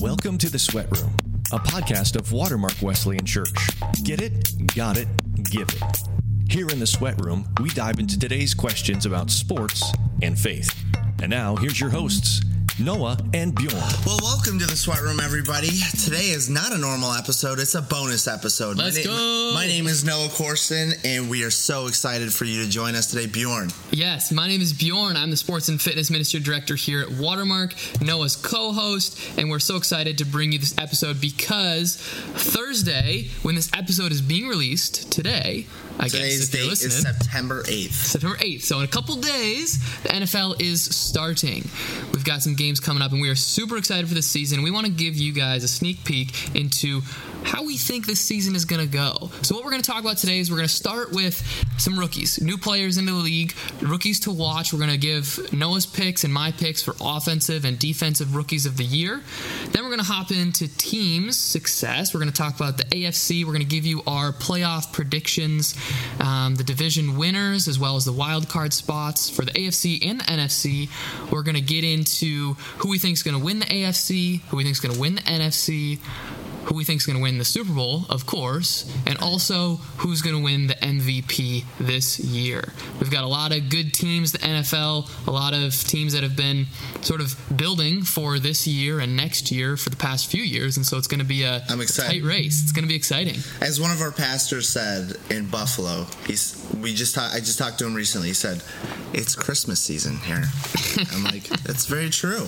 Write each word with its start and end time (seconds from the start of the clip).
Welcome 0.00 0.38
to 0.38 0.48
the 0.48 0.58
Sweat 0.58 0.90
Room, 0.98 1.14
a 1.52 1.58
podcast 1.58 2.16
of 2.16 2.32
Watermark 2.32 2.72
Wesleyan 2.80 3.26
Church. 3.26 3.52
Get 4.02 4.22
it? 4.22 4.74
Got 4.74 4.96
it? 4.96 5.06
Give 5.50 5.68
it. 5.68 5.82
Here 6.48 6.66
in 6.68 6.78
the 6.80 6.86
Sweat 6.86 7.22
Room, 7.22 7.46
we 7.60 7.68
dive 7.68 7.98
into 7.98 8.18
today's 8.18 8.54
questions 8.54 9.04
about 9.04 9.30
sports 9.30 9.92
and 10.22 10.38
faith. 10.38 10.74
And 11.20 11.28
now, 11.28 11.54
here's 11.54 11.78
your 11.78 11.90
hosts, 11.90 12.40
Noah 12.80 13.18
and 13.34 13.54
Bjorn. 13.54 13.74
Well, 14.06 14.18
welcome 14.22 14.58
to 14.58 14.66
the 14.66 14.74
Sweat 14.74 15.02
Room, 15.02 15.20
everybody. 15.20 15.68
Today 16.02 16.30
is 16.30 16.48
not 16.48 16.72
a 16.72 16.78
normal 16.78 17.12
episode; 17.12 17.58
it's 17.58 17.74
a 17.74 17.82
bonus 17.82 18.26
episode. 18.26 18.78
Let's 18.78 18.96
my 18.96 19.04
go. 19.04 19.52
My 19.54 19.66
name 19.66 19.86
is 19.86 20.04
Noah 20.04 20.28
Corson, 20.30 20.92
and 21.04 21.28
we 21.28 21.44
are 21.44 21.50
so 21.50 21.86
excited 21.86 22.32
for 22.32 22.46
you 22.46 22.64
to 22.64 22.70
join 22.70 22.94
us 22.94 23.08
today, 23.08 23.26
Bjorn. 23.26 23.68
Yes, 23.90 24.32
my 24.32 24.48
name 24.48 24.62
is 24.62 24.72
Bjorn. 24.72 25.16
I'm 25.16 25.30
the 25.30 25.36
Sports 25.36 25.68
and 25.68 25.80
Fitness 25.80 26.10
Ministry 26.10 26.40
Director 26.40 26.74
here 26.74 27.02
at 27.02 27.10
Watermark, 27.10 27.74
Noah's 28.00 28.36
co 28.36 28.72
host, 28.72 29.20
and 29.36 29.50
we're 29.50 29.58
so 29.58 29.76
excited 29.76 30.16
to 30.18 30.24
bring 30.24 30.52
you 30.52 30.58
this 30.58 30.76
episode 30.78 31.20
because 31.20 31.96
Thursday, 31.96 33.28
when 33.42 33.54
this 33.54 33.70
episode 33.76 34.10
is 34.10 34.22
being 34.22 34.48
released, 34.48 35.12
today, 35.12 35.66
I 36.00 36.08
Today's 36.08 36.48
guess 36.48 36.80
date 36.80 36.86
is 36.86 37.02
September 37.02 37.62
eighth. 37.68 37.92
September 37.92 38.36
8th. 38.36 38.62
So 38.62 38.78
in 38.78 38.84
a 38.84 38.88
couple 38.88 39.16
days, 39.16 39.78
the 40.02 40.08
NFL 40.08 40.58
is 40.58 40.82
starting. 40.82 41.68
We've 42.14 42.24
got 42.24 42.42
some 42.42 42.54
games 42.54 42.80
coming 42.80 43.02
up, 43.02 43.12
and 43.12 43.20
we 43.20 43.28
are 43.28 43.34
super 43.34 43.76
excited 43.76 44.08
for 44.08 44.14
this 44.14 44.26
season. 44.26 44.62
We 44.62 44.70
want 44.70 44.86
to 44.86 44.92
give 44.92 45.16
you 45.16 45.34
guys 45.34 45.62
a 45.62 45.68
sneak 45.68 46.02
peek 46.04 46.56
into 46.56 47.02
how 47.42 47.64
we 47.64 47.76
think 47.76 48.06
this 48.06 48.20
season 48.20 48.54
is 48.54 48.64
going 48.64 48.80
to 48.80 48.90
go. 48.90 49.30
So 49.42 49.54
what 49.54 49.64
we're 49.64 49.70
going 49.70 49.82
to 49.82 49.90
talk 49.90 50.00
about 50.00 50.16
today 50.16 50.38
is 50.38 50.50
we're 50.50 50.56
going 50.58 50.68
to 50.68 50.74
start 50.74 51.12
with 51.12 51.42
some 51.78 51.98
rookies, 51.98 52.40
new 52.40 52.58
players 52.58 52.98
into 52.98 53.12
the 53.12 53.18
league, 53.18 53.54
rookies 53.80 54.20
to 54.20 54.30
watch. 54.30 54.72
We're 54.72 54.78
going 54.78 54.90
to 54.90 54.98
give 54.98 55.52
Noah's 55.52 55.86
picks 55.86 56.24
and 56.24 56.32
my 56.32 56.52
picks 56.52 56.82
for 56.82 56.94
offensive 57.00 57.64
and 57.64 57.78
defensive 57.78 58.34
rookies 58.36 58.66
of 58.66 58.76
the 58.76 58.84
year. 58.84 59.22
Then 59.70 59.82
we're 59.82 59.88
going 59.88 60.00
to 60.00 60.04
hop 60.04 60.30
into 60.30 60.68
teams 60.76 61.38
success. 61.38 62.14
We're 62.14 62.20
going 62.20 62.32
to 62.32 62.36
talk 62.36 62.56
about 62.56 62.76
the 62.76 62.84
AFC. 62.84 63.44
We're 63.44 63.52
going 63.52 63.60
to 63.60 63.68
give 63.68 63.86
you 63.86 64.02
our 64.06 64.32
playoff 64.32 64.92
predictions, 64.92 65.74
um, 66.20 66.54
the 66.54 66.64
division 66.64 67.16
winners, 67.16 67.68
as 67.68 67.78
well 67.78 67.96
as 67.96 68.04
the 68.04 68.12
wild 68.12 68.48
card 68.48 68.72
spots 68.72 69.30
for 69.30 69.44
the 69.44 69.52
AFC 69.52 70.04
and 70.04 70.20
the 70.20 70.24
NFC. 70.24 70.88
We're 71.30 71.42
going 71.42 71.54
to 71.54 71.60
get 71.60 71.84
into 71.84 72.54
who 72.78 72.90
we 72.90 72.98
think 72.98 73.14
is 73.14 73.22
going 73.22 73.38
to 73.38 73.44
win 73.44 73.60
the 73.60 73.66
AFC, 73.66 74.40
who 74.48 74.56
we 74.56 74.64
think 74.64 74.72
is 74.72 74.80
going 74.80 74.94
to 74.94 75.00
win 75.00 75.16
the 75.16 75.22
NFC, 75.22 75.98
who 76.64 76.74
we 76.74 76.84
think 76.84 77.00
is 77.00 77.06
going 77.06 77.16
to 77.16 77.22
win 77.22 77.38
the 77.38 77.44
Super 77.44 77.72
Bowl, 77.72 78.04
of 78.08 78.26
course, 78.26 78.90
and 79.06 79.18
also 79.18 79.76
who's 79.98 80.22
going 80.22 80.36
to 80.36 80.42
win 80.42 80.66
the 80.66 80.74
MVP 80.74 81.64
this 81.78 82.18
year. 82.20 82.72
We've 83.00 83.10
got 83.10 83.24
a 83.24 83.28
lot 83.28 83.52
of 83.52 83.68
good 83.68 83.92
teams, 83.94 84.32
the 84.32 84.38
NFL, 84.38 85.26
a 85.26 85.30
lot 85.30 85.54
of 85.54 85.74
teams 85.84 86.12
that 86.12 86.22
have 86.22 86.36
been 86.36 86.66
sort 87.00 87.20
of 87.20 87.36
building 87.56 88.02
for 88.02 88.38
this 88.38 88.66
year 88.66 89.00
and 89.00 89.16
next 89.16 89.50
year 89.50 89.76
for 89.76 89.90
the 89.90 89.96
past 89.96 90.30
few 90.30 90.42
years, 90.42 90.76
and 90.76 90.86
so 90.86 90.96
it's 90.96 91.06
going 91.06 91.20
to 91.20 91.26
be 91.26 91.42
a 91.42 91.62
excited. 91.70 92.20
tight 92.20 92.22
race. 92.22 92.62
It's 92.62 92.72
going 92.72 92.84
to 92.84 92.88
be 92.88 92.96
exciting. 92.96 93.36
As 93.60 93.80
one 93.80 93.90
of 93.90 94.00
our 94.00 94.12
pastors 94.12 94.68
said 94.68 95.16
in 95.30 95.46
Buffalo, 95.46 96.06
he's 96.26 96.56
we 96.80 96.94
just 96.94 97.14
ta- 97.14 97.30
I 97.32 97.40
just 97.40 97.58
talked 97.58 97.78
to 97.80 97.86
him 97.86 97.94
recently. 97.94 98.28
He 98.28 98.34
said, 98.34 98.62
"It's 99.12 99.34
Christmas 99.34 99.80
season 99.80 100.18
here." 100.18 100.44
I'm 101.12 101.24
like, 101.24 101.44
"That's 101.64 101.86
very 101.86 102.10
true." 102.10 102.46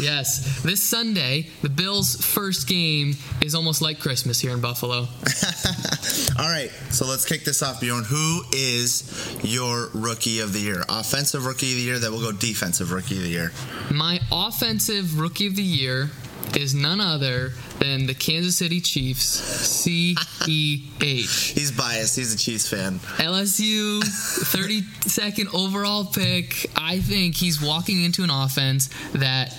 Yes, 0.00 0.62
this 0.62 0.82
Sunday, 0.82 1.48
the 1.62 1.68
Bills' 1.68 2.16
first 2.16 2.66
game 2.66 3.16
is 3.42 3.54
almost 3.54 3.82
like 3.82 4.00
Christmas 4.00 4.40
here 4.40 4.52
in 4.52 4.60
Buffalo. 4.60 5.00
All 6.38 6.48
right, 6.48 6.70
so 6.90 7.06
let's 7.06 7.24
kick 7.24 7.44
this 7.44 7.62
off, 7.62 7.80
Bjorn. 7.80 8.04
Who 8.04 8.42
is 8.52 9.38
your 9.42 9.88
rookie 9.94 10.40
of 10.40 10.52
the 10.52 10.60
year? 10.60 10.84
Offensive 10.88 11.46
rookie 11.46 11.70
of 11.70 11.76
the 11.76 11.82
year. 11.82 11.98
That 11.98 12.10
will 12.10 12.20
go 12.20 12.32
defensive 12.32 12.92
rookie 12.92 13.16
of 13.16 13.22
the 13.22 13.28
year. 13.28 13.52
My 13.90 14.20
offensive 14.30 15.18
rookie 15.18 15.46
of 15.46 15.56
the 15.56 15.62
year 15.62 16.10
is 16.54 16.74
none 16.74 17.00
other 17.00 17.52
than 17.78 18.06
the 18.06 18.14
Kansas 18.14 18.56
City 18.56 18.80
Chiefs, 18.80 19.40
CEH. 19.84 20.94
He's 21.54 21.72
biased. 21.72 22.16
He's 22.16 22.34
a 22.34 22.38
Chiefs 22.38 22.68
fan. 22.68 22.98
LSU, 23.18 24.00
32nd 24.00 25.54
overall 25.54 26.04
pick. 26.04 26.70
I 26.76 27.00
think 27.00 27.34
he's 27.34 27.60
walking 27.60 28.02
into 28.02 28.22
an 28.22 28.30
offense 28.30 28.88
that 29.14 29.54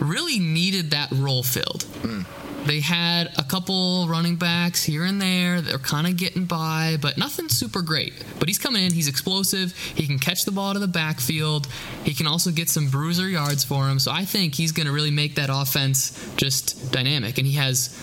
really 0.00 0.38
needed 0.38 0.92
that 0.92 1.10
role 1.12 1.42
filled. 1.42 1.84
Mm. 2.02 2.24
They 2.68 2.80
had 2.80 3.32
a 3.38 3.42
couple 3.44 4.06
running 4.08 4.36
backs 4.36 4.84
here 4.84 5.04
and 5.04 5.18
there. 5.22 5.62
They're 5.62 5.78
kind 5.78 6.06
of 6.06 6.18
getting 6.18 6.44
by, 6.44 6.98
but 7.00 7.16
nothing 7.16 7.48
super 7.48 7.80
great. 7.80 8.12
But 8.38 8.46
he's 8.46 8.58
coming 8.58 8.84
in. 8.84 8.92
He's 8.92 9.08
explosive. 9.08 9.74
He 9.74 10.06
can 10.06 10.18
catch 10.18 10.44
the 10.44 10.50
ball 10.50 10.74
to 10.74 10.78
the 10.78 10.86
backfield. 10.86 11.66
He 12.04 12.12
can 12.12 12.26
also 12.26 12.50
get 12.50 12.68
some 12.68 12.90
bruiser 12.90 13.26
yards 13.26 13.64
for 13.64 13.88
him. 13.88 13.98
So 13.98 14.12
I 14.12 14.26
think 14.26 14.54
he's 14.54 14.72
going 14.72 14.86
to 14.86 14.92
really 14.92 15.10
make 15.10 15.36
that 15.36 15.48
offense 15.50 16.12
just 16.36 16.92
dynamic. 16.92 17.38
And 17.38 17.46
he 17.46 17.54
has 17.54 17.98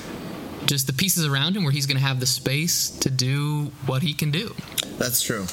just 0.65 0.87
the 0.87 0.93
pieces 0.93 1.27
around 1.27 1.55
him 1.55 1.63
where 1.63 1.71
he's 1.71 1.85
going 1.85 1.97
to 1.97 2.03
have 2.03 2.19
the 2.19 2.25
space 2.25 2.89
to 3.01 3.11
do 3.11 3.71
what 3.85 4.01
he 4.01 4.15
can 4.15 4.31
do. 4.31 4.55
That's 4.97 5.21
true. 5.21 5.45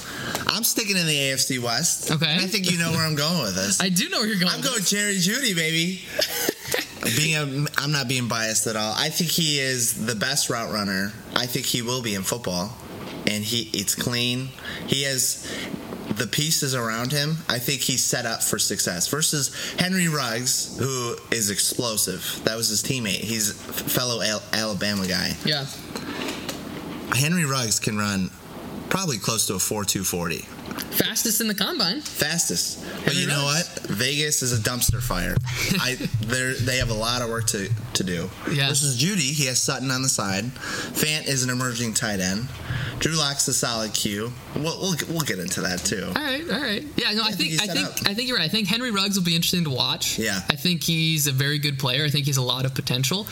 I'm 0.47 0.65
sticking 0.65 0.97
in 0.97 1.07
the 1.07 1.17
AFC 1.17 1.63
West. 1.63 2.11
Okay. 2.11 2.33
And 2.33 2.41
I 2.41 2.47
think 2.47 2.71
you 2.71 2.79
know 2.79 2.93
where 2.93 3.05
I'm 3.07 3.17
going 3.17 3.43
with 3.43 3.57
this. 3.57 3.79
I 3.83 3.91
do 3.91 4.09
know 4.09 4.21
where 4.21 4.27
you're 4.27 4.41
going. 4.41 4.53
I'm 4.55 4.63
going 4.63 4.83
Jerry 4.83 5.17
Jeudy, 5.17 5.55
baby. 5.55 6.01
being 7.17 7.35
a, 7.37 7.67
I'm 7.79 7.93
not 7.93 8.09
being 8.09 8.29
biased 8.29 8.67
at 8.67 8.77
all. 8.77 8.95
I 8.97 9.09
think 9.09 9.31
he 9.31 9.59
is 9.59 10.07
the 10.07 10.15
best 10.15 10.51
route 10.51 10.73
runner. 10.73 11.13
I 11.35 11.47
think 11.47 11.67
he 11.67 11.83
will 11.83 12.03
be 12.03 12.15
in 12.15 12.23
football, 12.23 12.77
and 13.27 13.43
he 13.45 13.71
it's 13.73 13.95
clean. 13.95 14.49
He 14.87 15.03
has 15.03 15.47
the 16.17 16.27
pieces 16.27 16.75
around 16.75 17.11
him. 17.13 17.37
I 17.49 17.59
think 17.59 17.81
he's 17.81 18.05
set 18.05 18.27
up 18.27 18.43
for 18.43 18.59
success. 18.59 19.09
Versus 19.09 19.55
Henry 19.79 20.09
Ruggs, 20.09 20.77
who 20.79 21.17
is 21.31 21.51
explosive. 21.51 22.41
That 22.45 22.57
was 22.57 22.69
his 22.69 22.83
teammate. 22.83 23.21
He's 23.21 23.51
a 23.51 23.55
fellow 23.55 24.21
Al- 24.23 24.43
Alabama 24.53 25.07
guy. 25.07 25.37
Yeah. 25.45 25.67
Henry 27.15 27.45
Ruggs 27.45 27.79
can 27.79 27.99
run 27.99 28.31
probably 28.89 29.19
close 29.19 29.47
to 29.47 29.55
a 29.55 29.59
four 29.59 29.85
two 29.85 30.05
forty. 30.05 30.45
Fastest 30.91 31.41
in 31.41 31.49
the 31.49 31.55
combine. 31.55 32.01
fastest. 32.01 32.85
But 33.05 33.15
you 33.17 33.27
know 33.27 33.45
what? 33.45 33.67
Vegas 33.89 34.43
is 34.43 34.53
a 34.59 34.61
dumpster 34.63 35.01
fire. 35.03 35.35
I 35.81 35.95
they 36.21 36.53
they 36.65 36.77
have 36.79 36.91
a 36.91 36.95
lot 36.95 37.23
of 37.23 37.31
work 37.31 37.47
to, 37.49 37.69
to 37.95 38.05
do. 38.05 38.29
Yeah. 38.51 38.69
Versus 38.69 39.01
Jeudy, 39.03 39.33
he 39.33 39.47
has 39.47 39.61
Sutton 39.61 39.91
on 39.91 40.03
the 40.03 40.09
side. 40.09 40.45
Fant 40.45 41.27
is 41.27 41.45
an 41.45 41.51
emerging 41.51 41.95
tight 41.95 42.21
end. 42.21 42.49
Drew 42.99 43.13
Lock's 43.17 43.49
a 43.49 43.55
solid 43.55 43.93
Q. 43.95 44.33
We'll, 44.55 44.79
we'll 44.81 44.95
we'll 45.09 45.21
get 45.21 45.39
into 45.39 45.61
that 45.63 45.81
too. 45.81 46.05
All 46.07 46.23
right, 46.23 46.43
all 46.51 46.61
right. 46.61 46.85
Yeah, 46.97 47.13
no, 47.13 47.23
I, 47.23 47.33
think 47.33 47.59
think 47.59 47.71
I 47.71 47.75
think 47.75 47.87
up. 47.89 47.95
I 48.07 48.15
think 48.15 48.29
you're 48.29 48.37
right. 48.37 48.45
I 48.45 48.49
think 48.49 48.69
Henry 48.69 48.91
Ruggs 48.91 49.17
will 49.17 49.25
be 49.25 49.35
interesting 49.35 49.65
to 49.65 49.71
watch. 49.71 50.19
Yeah. 50.19 50.41
I 50.51 50.57
think 50.57 50.83
he's 50.85 51.27
a 51.27 51.33
very 51.33 51.59
good 51.59 51.79
player. 51.79 52.05
I 52.05 52.11
think 52.11 52.27
he's 52.27 52.37
a 52.37 52.43
lot 52.43 52.65
of 52.65 52.75
potential. 52.75 53.27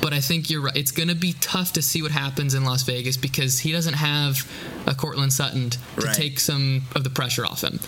But 0.00 0.12
I 0.14 0.20
think 0.20 0.48
you're 0.50 0.62
right. 0.62 0.76
It's 0.76 0.92
going 0.92 1.08
to 1.10 1.14
be 1.14 1.34
tough 1.40 1.72
to 1.74 1.82
see 1.82 2.00
what 2.02 2.10
happens 2.10 2.54
in 2.54 2.64
Las 2.64 2.82
Vegas 2.84 3.16
because 3.16 3.58
he 3.58 3.70
doesn't 3.72 3.94
have 3.94 4.50
a 4.86 4.94
Courtland 4.94 5.32
Sutton 5.32 5.70
to 5.70 5.78
Right. 5.96 6.14
take 6.14 6.40
some 6.40 6.82
of 6.94 7.04
the 7.04 7.10
pressure 7.10 7.44
off 7.44 7.62
him. 7.62 7.78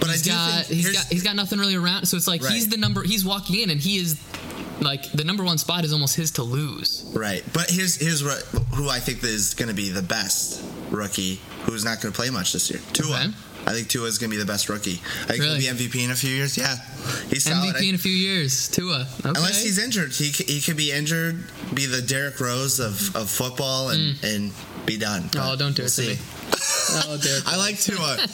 But 0.00 0.10
He's 0.10 0.22
I 0.22 0.24
do 0.24 0.30
got 0.30 0.64
think 0.66 0.80
he's 0.80 0.92
got 0.92 1.06
he's 1.06 1.22
got 1.22 1.36
nothing 1.36 1.58
really 1.58 1.74
around. 1.76 2.06
So 2.06 2.16
it's 2.16 2.26
like 2.28 2.44
he's 2.44 2.68
the 2.68 2.76
number. 2.76 3.02
He's 3.02 3.24
walking 3.24 3.60
in 3.60 3.70
and 3.70 3.80
he 3.80 3.96
is 3.96 4.20
like 4.80 5.10
the 5.12 5.22
number 5.24 5.44
one 5.44 5.58
spot 5.58 5.84
is 5.84 5.92
almost 5.92 6.16
his 6.16 6.30
to 6.32 6.42
lose. 6.42 7.04
right. 7.14 7.44
But 7.52 7.70
here's 7.70 7.96
here's 7.96 8.22
what 8.24 8.42
who 8.74 8.88
I 8.88 8.98
think 9.00 9.22
is 9.22 9.54
going 9.54 9.68
to 9.68 9.74
be 9.74 9.90
the 9.90 10.02
best 10.02 10.62
rookie 10.90 11.40
who's 11.64 11.84
not 11.84 12.00
going 12.00 12.12
to 12.12 12.16
play 12.16 12.30
much 12.30 12.52
this 12.52 12.70
year. 12.70 12.80
Tua. 12.92 13.14
Okay. 13.14 13.30
I 13.66 13.72
think 13.72 13.88
Tua 13.88 14.06
is 14.06 14.18
going 14.18 14.30
to 14.30 14.36
be 14.36 14.40
the 14.40 14.46
best 14.46 14.68
rookie. 14.68 15.00
I 15.22 15.26
think 15.26 15.40
Really? 15.42 15.60
he'll 15.60 15.76
be 15.76 15.84
MVP 15.88 16.04
in 16.04 16.10
a 16.10 16.14
few 16.16 16.30
years. 16.30 16.58
Yeah, 16.58 16.76
he's 17.28 17.44
solid. 17.44 17.74
MVP 17.76 17.88
in 17.90 17.94
a 17.94 17.98
few 17.98 18.12
years. 18.12 18.68
Tua. 18.68 19.06
Okay. 19.20 19.28
Unless 19.28 19.62
he's 19.62 19.78
injured, 19.82 20.12
he, 20.12 20.30
he 20.30 20.60
could 20.60 20.76
be 20.76 20.90
injured, 20.92 21.44
be 21.72 21.86
the 21.86 22.02
Derrick 22.02 22.40
Rose 22.40 22.80
of, 22.80 23.14
of 23.14 23.30
football, 23.30 23.90
and, 23.90 24.18
and 24.24 24.52
be 24.84 24.98
done. 24.98 25.22
Mm. 25.24 25.38
Oh, 25.38 25.50
But 25.52 25.58
don't 25.58 25.76
do 25.76 25.82
we'll 25.82 25.86
it 25.86 25.94
to 25.94 26.02
me. 26.02 26.18
Oh, 26.94 27.18
I 27.46 27.56
like 27.56 27.78
Tua. 27.78 28.16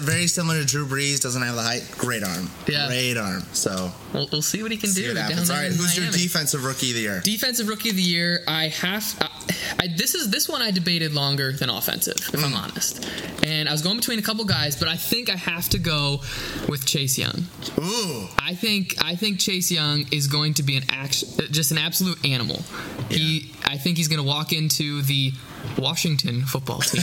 Very 0.00 0.26
similar 0.26 0.60
to 0.60 0.66
Drew 0.66 0.86
Brees. 0.86 1.20
Doesn't 1.20 1.42
have 1.42 1.54
the 1.54 1.62
height. 1.62 1.86
Great 1.98 2.24
arm. 2.24 2.48
Yeah. 2.66 2.86
Great 2.88 3.16
arm. 3.16 3.42
So 3.52 3.92
We'll, 4.12 4.28
we'll 4.30 4.42
see 4.42 4.62
what 4.62 4.70
he 4.70 4.76
can 4.76 4.90
see 4.90 5.02
do. 5.02 5.08
what 5.08 5.14
down 5.14 5.30
happens. 5.30 5.50
All 5.50 5.56
right. 5.56 5.72
Who's 5.72 5.96
your 5.96 6.10
defensive 6.10 6.64
rookie 6.64 6.90
of 6.90 6.96
the 6.96 7.02
year? 7.02 7.20
Defensive 7.20 7.68
rookie 7.68 7.90
of 7.90 7.96
the 7.96 8.02
year, 8.02 8.40
I 8.46 8.68
have. 8.68 9.04
I, 9.20 9.84
I, 9.84 9.88
this 9.88 10.14
is 10.14 10.30
this 10.30 10.48
one 10.48 10.62
I 10.62 10.70
debated 10.70 11.12
longer 11.12 11.52
than 11.52 11.70
offensive, 11.70 12.16
if 12.32 12.44
I'm 12.44 12.50
hmm. 12.50 12.56
honest. 12.56 13.08
And 13.44 13.68
I 13.68 13.72
was 13.72 13.82
going 13.82 13.96
between 13.96 14.18
a 14.18 14.22
couple 14.22 14.44
guys, 14.44 14.76
but 14.76 14.88
I 14.88 14.96
think 14.96 15.30
I 15.30 15.36
have 15.36 15.68
to 15.70 15.78
go 15.78 16.20
with 16.68 16.86
Chase 16.86 17.18
Young. 17.18 17.46
Ooh. 17.78 18.28
I 18.38 18.54
think 18.54 18.96
I 19.02 19.16
think 19.16 19.38
Chase 19.40 19.70
Young 19.70 20.06
is 20.12 20.26
going 20.26 20.54
to 20.54 20.62
be 20.62 20.76
an 20.76 20.84
action, 20.90 21.28
just 21.50 21.70
an 21.72 21.78
absolute 21.78 22.24
animal. 22.24 22.62
He, 23.08 23.52
I 23.64 23.76
think 23.78 23.96
he's 23.96 24.08
going 24.08 24.20
to 24.20 24.26
walk 24.26 24.52
into 24.52 25.02
the 25.02 25.32
Washington 25.78 26.42
football 26.42 26.80
team, 26.80 27.02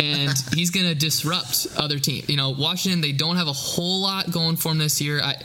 and 0.00 0.32
he's 0.52 0.70
going 0.70 0.86
to 0.86 0.94
disrupt 0.94 1.66
other 1.76 1.98
teams. 1.98 2.28
You 2.28 2.36
know, 2.36 2.50
Washington 2.50 3.00
they 3.00 3.12
don't 3.12 3.36
have 3.36 3.48
a 3.48 3.52
whole 3.52 4.00
lot 4.00 4.30
going 4.30 4.56
for 4.56 4.72
him 4.72 4.78
this 4.78 5.00
year. 5.00 5.20
I, 5.20 5.36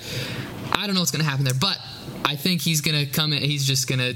I 0.72 0.86
don't 0.86 0.96
know 0.96 1.02
what's 1.02 1.12
going 1.12 1.24
to 1.24 1.30
happen 1.30 1.46
there, 1.46 1.54
but 1.54 1.78
I 2.26 2.36
think 2.36 2.62
he's 2.62 2.82
going 2.82 3.06
to 3.06 3.12
come 3.12 3.34
in. 3.34 3.42
He's 3.42 3.66
just 3.66 3.88
going 3.88 4.00
to 4.00 4.16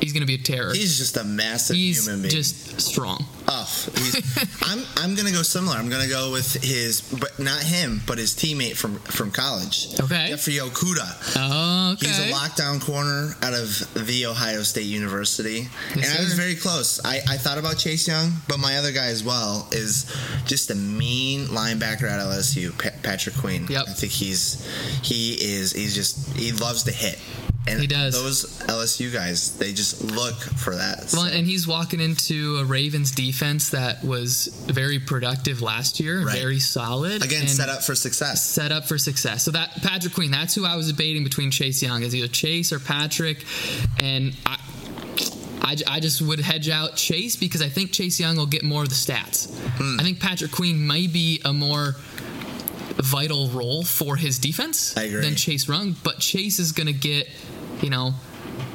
he's 0.00 0.12
going 0.12 0.22
to 0.22 0.26
be 0.26 0.34
a 0.34 0.38
terror. 0.38 0.72
He's 0.72 0.98
just 0.98 1.16
a 1.16 1.24
massive 1.24 1.76
He's 1.76 2.04
human 2.04 2.22
being. 2.22 2.30
just 2.32 2.80
strong. 2.80 3.24
Oh, 3.48 3.64
he's, 3.96 4.58
I'm 4.62 4.84
I'm 4.96 5.14
gonna 5.16 5.32
go 5.32 5.42
similar. 5.42 5.76
I'm 5.76 5.90
gonna 5.90 6.08
go 6.08 6.30
with 6.32 6.54
his, 6.62 7.00
but 7.02 7.38
not 7.38 7.60
him, 7.62 8.00
but 8.06 8.16
his 8.18 8.32
teammate 8.34 8.76
from 8.76 8.98
from 9.00 9.30
college. 9.30 9.88
Okay. 10.00 10.28
Jeffrey 10.30 10.54
Okudah. 10.54 11.34
Oh, 11.36 11.92
okay. 11.94 12.06
He's 12.06 12.18
a 12.18 12.32
lockdown 12.32 12.80
corner 12.80 13.34
out 13.42 13.52
of 13.52 14.06
the 14.06 14.26
Ohio 14.26 14.62
State 14.62 14.84
University, 14.86 15.68
Yes, 15.94 16.08
and 16.08 16.18
I 16.18 16.22
was 16.22 16.34
very 16.34 16.54
close. 16.54 17.00
I, 17.04 17.16
I 17.28 17.36
thought 17.36 17.58
about 17.58 17.78
Chase 17.78 18.06
Young, 18.08 18.32
but 18.48 18.58
my 18.58 18.76
other 18.78 18.92
guy 18.92 19.06
as 19.06 19.24
well 19.24 19.68
is 19.72 20.06
just 20.46 20.70
a 20.70 20.74
mean 20.76 21.46
linebacker 21.46 22.04
at 22.08 22.20
LSU, 22.20 22.72
Pa- 22.78 22.96
Patrick 23.02 23.36
Queen. 23.36 23.66
Yep. 23.68 23.84
I 23.88 23.92
think 23.92 24.12
he's 24.12 24.66
he 25.02 25.32
is 25.34 25.72
he's 25.72 25.94
just 25.94 26.32
he 26.36 26.52
loves 26.52 26.84
to 26.84 26.92
hit, 26.92 27.18
and 27.66 27.80
He 27.80 27.86
does. 27.86 28.14
Those 28.14 28.58
LSU 28.66 29.12
guys, 29.12 29.56
they 29.58 29.72
just 29.72 30.02
look 30.02 30.34
for 30.34 30.74
that. 30.74 31.10
Well, 31.12 31.24
and 31.24 31.46
he's 31.46 31.66
walking 31.66 32.00
into 32.00 32.56
a 32.56 32.64
Ravens 32.64 33.10
defense 33.12 33.70
that 33.70 34.02
was 34.04 34.46
very 34.66 34.98
productive 34.98 35.62
last 35.62 36.00
year, 36.00 36.24
Right. 36.24 36.36
very 36.38 36.58
solid. 36.58 37.22
Again, 37.24 37.46
set 37.48 37.68
up 37.68 37.82
for 37.82 37.94
success. 37.94 38.44
set 38.44 38.72
up 38.72 38.86
for 38.86 38.98
success. 38.98 39.44
So 39.44 39.50
that 39.52 39.70
Patrick 39.82 40.14
Queen, 40.14 40.30
that's 40.30 40.54
who 40.54 40.64
I 40.64 40.74
was 40.76 40.88
debating 40.88 41.22
between 41.24 41.50
Chase 41.50 41.82
Young, 41.82 42.02
is 42.02 42.14
either 42.14 42.28
Chase 42.28 42.72
or 42.72 42.78
Patrick, 42.80 43.44
and 44.02 44.34
I. 44.46 44.58
I, 45.64 45.76
I 45.86 46.00
just 46.00 46.20
would 46.20 46.40
hedge 46.40 46.68
out 46.68 46.96
Chase 46.96 47.36
because 47.36 47.62
I 47.62 47.68
think 47.68 47.92
Chase 47.92 48.18
Young 48.18 48.36
will 48.36 48.46
get 48.46 48.64
more 48.64 48.82
of 48.82 48.88
the 48.88 48.96
stats. 48.96 49.48
Hmm. 49.78 49.96
I 50.00 50.02
think 50.02 50.18
Patrick 50.18 50.50
Queen 50.50 50.84
might 50.84 51.12
be 51.12 51.40
a 51.44 51.52
more 51.52 51.94
vital 52.96 53.48
role 53.48 53.82
for 53.84 54.16
his 54.16 54.38
defense 54.38 54.96
I 54.96 55.04
agree. 55.04 55.20
than 55.22 55.36
Chase 55.36 55.68
Young, 55.68 55.96
but 56.04 56.18
Chase 56.18 56.58
is 56.58 56.72
going 56.72 56.86
to 56.88 56.92
get, 56.92 57.28
you 57.80 57.90
know, 57.90 58.12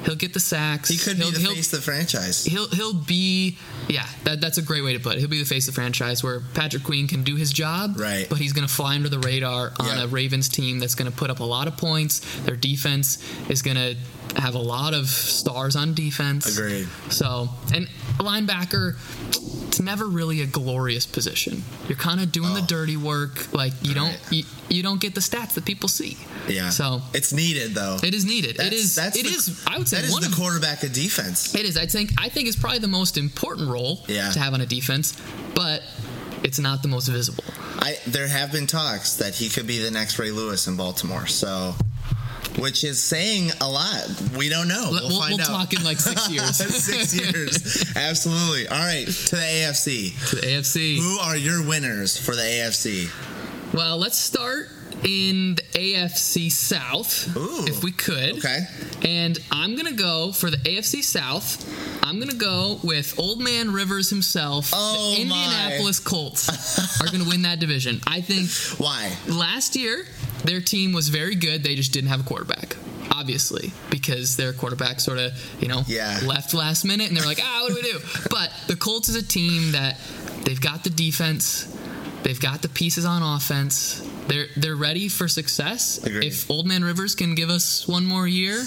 he'll 0.05 0.15
get 0.15 0.33
the 0.33 0.39
sacks. 0.39 0.89
He 0.89 0.97
could 0.97 1.17
he'll, 1.17 1.31
be 1.31 1.37
the 1.37 1.49
face 1.49 1.73
of 1.73 1.79
the 1.79 1.83
franchise. 1.85 2.43
he'll 2.45 2.67
he'll 2.69 2.93
be 2.93 3.57
yeah 3.89 4.05
that, 4.23 4.41
that's 4.41 4.57
a 4.57 4.61
great 4.61 4.83
way 4.83 4.93
to 4.93 4.99
put 4.99 5.15
it 5.15 5.19
he'll 5.19 5.29
be 5.29 5.39
the 5.39 5.45
face 5.45 5.67
of 5.67 5.73
the 5.75 5.79
franchise 5.81 6.23
where 6.23 6.41
patrick 6.53 6.83
queen 6.83 7.07
can 7.07 7.23
do 7.23 7.35
his 7.35 7.51
job 7.53 7.95
Right. 7.97 8.25
but 8.27 8.37
he's 8.37 8.53
going 8.53 8.67
to 8.67 8.73
fly 8.73 8.95
under 8.95 9.07
the 9.09 9.19
radar 9.19 9.71
on 9.79 9.85
Yeah. 9.85 10.03
a 10.03 10.07
ravens 10.07 10.49
team 10.49 10.79
that's 10.79 10.95
going 10.95 11.09
to 11.11 11.15
put 11.15 11.29
up 11.29 11.39
a 11.39 11.43
lot 11.45 11.67
of 11.67 11.77
points 11.77 12.19
their 12.41 12.55
defense 12.55 13.17
is 13.49 13.61
going 13.61 13.77
to 13.77 13.95
have 14.41 14.55
a 14.55 14.59
lot 14.59 14.93
of 14.93 15.07
stars 15.07 15.75
on 15.75 15.93
defense 15.93 16.57
Agreed. 16.57 16.87
so 17.09 17.49
and 17.73 17.87
a 18.19 18.23
linebacker 18.23 18.95
it's 19.77 19.85
never 19.85 20.07
really 20.07 20.41
a 20.41 20.45
glorious 20.47 21.05
position 21.05 21.61
you're 21.87 21.97
kind 21.97 22.19
of 22.19 22.31
doing 22.31 22.53
the 22.55 22.61
Oh. 22.61 22.65
dirty 22.65 22.97
work 22.97 23.53
like 23.53 23.73
you 23.83 23.93
don't 23.93 24.07
Right. 24.09 24.31
you, 24.31 24.43
you 24.69 24.81
don't 24.83 24.99
get 24.99 25.13
the 25.13 25.21
stats 25.21 25.53
that 25.53 25.65
people 25.65 25.87
see 25.87 26.17
Yeah. 26.47 26.69
so 26.71 27.03
it's 27.13 27.31
needed 27.31 27.75
though. 27.75 27.99
it 28.01 28.15
is 28.15 28.25
needed 28.25 28.51
it 28.51 28.57
That's- 28.57 28.73
is 28.81 28.95
that's 28.95 29.15
it 29.17 29.23
the- 29.25 29.29
is 29.29 29.61
i 29.67 29.77
would 29.77 29.87
say 29.87 29.97
that 29.97 30.05
is 30.05 30.11
one 30.11 30.21
the 30.21 30.29
of 30.29 30.35
quarterback 30.35 30.81
of 30.83 30.93
defense. 30.93 31.53
it 31.53 31.65
is. 31.65 31.77
I 31.77 31.85
think. 31.85 32.11
I 32.17 32.29
think 32.29 32.47
it's 32.47 32.57
probably 32.57 32.79
the 32.79 32.87
most 32.87 33.17
important 33.17 33.69
role 33.69 34.03
Yeah. 34.07 34.31
to 34.31 34.39
have 34.39 34.53
on 34.55 34.61
a 34.61 34.65
defense, 34.65 35.13
but 35.53 35.83
it's 36.43 36.57
not 36.59 36.81
the 36.81 36.87
most 36.87 37.07
visible. 37.07 37.43
I 37.79 37.97
there 38.07 38.27
have 38.27 38.51
been 38.51 38.65
talks 38.67 39.13
that 39.13 39.35
he 39.35 39.47
could 39.49 39.67
be 39.67 39.77
the 39.79 39.91
next 39.91 40.17
Ray 40.17 40.31
Lewis 40.31 40.65
in 40.67 40.75
Baltimore. 40.75 41.27
So, 41.27 41.75
which 42.57 42.83
is 42.83 43.01
saying 43.01 43.51
a 43.61 43.69
lot. 43.69 44.03
We 44.37 44.49
don't 44.49 44.67
know. 44.67 44.87
We'll, 44.91 45.01
We'll, 45.01 45.09
we'll, 45.09 45.21
find 45.21 45.41
out. 45.41 45.47
talk 45.47 45.73
in 45.73 45.83
like 45.83 45.99
six 45.99 46.29
years. 46.31 46.55
Six 46.57 47.13
years. 47.19 47.93
Absolutely. 47.95 48.67
All 48.67 48.77
right. 48.79 49.05
To 49.05 49.35
the 49.35 49.41
AFC. 49.41 50.29
to 50.29 50.35
the 50.37 50.41
AFC. 50.41 50.97
Who 50.97 51.19
are 51.19 51.37
your 51.37 51.65
winners 51.67 52.17
for 52.17 52.35
the 52.35 52.41
AFC? 52.41 53.09
Well, 53.73 53.97
let's 53.97 54.17
start 54.17 54.69
in 55.03 55.55
the 55.55 55.61
AFC 55.73 56.51
South, 56.51 57.35
Ooh. 57.37 57.65
if 57.67 57.83
we 57.83 57.91
could. 57.91 58.37
Okay. 58.39 58.59
And 59.05 59.37
I'm 59.51 59.75
gonna 59.75 59.91
go 59.91 60.31
for 60.31 60.49
the 60.49 60.57
AFC 60.57 61.03
South. 61.03 61.63
I'm 62.03 62.17
gonna 62.19 62.33
go 62.33 62.79
with 62.83 63.19
Old 63.19 63.39
Man 63.39 63.71
Rivers 63.71 64.09
himself. 64.09 64.71
Oh, 64.73 65.13
the 65.15 65.25
my. 65.25 65.43
Indianapolis 65.43 65.99
Colts 65.99 66.49
are 67.01 67.05
gonna 67.11 67.29
win 67.29 67.43
that 67.43 67.59
division. 67.59 68.01
I 68.07 68.21
think 68.21 68.49
Why? 68.79 69.11
last 69.27 69.75
year 69.75 70.05
their 70.47 70.61
team 70.61 70.93
was 70.93 71.09
very 71.09 71.35
good 71.35 71.63
they 71.63 71.75
just 71.75 71.91
didn't 71.93 72.09
have 72.09 72.21
a 72.21 72.23
quarterback 72.23 72.75
obviously 73.11 73.71
because 73.89 74.35
their 74.37 74.53
quarterback 74.53 74.99
sort 74.99 75.17
of 75.17 75.31
you 75.61 75.67
know 75.67 75.83
Yeah. 75.87 76.19
left 76.25 76.53
last 76.53 76.85
minute 76.85 77.07
and 77.07 77.17
they're 77.17 77.25
like 77.25 77.39
ah 77.41 77.59
what 77.63 77.69
do 77.69 77.75
we 77.75 77.81
do 77.91 77.99
but 78.31 78.51
the 78.67 78.75
colts 78.75 79.09
is 79.09 79.15
a 79.15 79.23
team 79.25 79.71
that 79.73 79.99
they've 80.43 80.59
got 80.61 80.83
the 80.83 80.89
defense 80.89 81.67
they've 82.23 82.39
got 82.39 82.61
the 82.61 82.69
pieces 82.69 83.05
on 83.05 83.21
offense 83.23 84.01
they're 84.27 84.47
they're 84.57 84.75
ready 84.75 85.07
for 85.09 85.27
success 85.27 86.03
Agreed. 86.05 86.25
if 86.25 86.49
old 86.49 86.67
man 86.67 86.83
rivers 86.83 87.15
can 87.15 87.33
give 87.35 87.49
us 87.49 87.87
one 87.87 88.05
more 88.05 88.27
year 88.27 88.61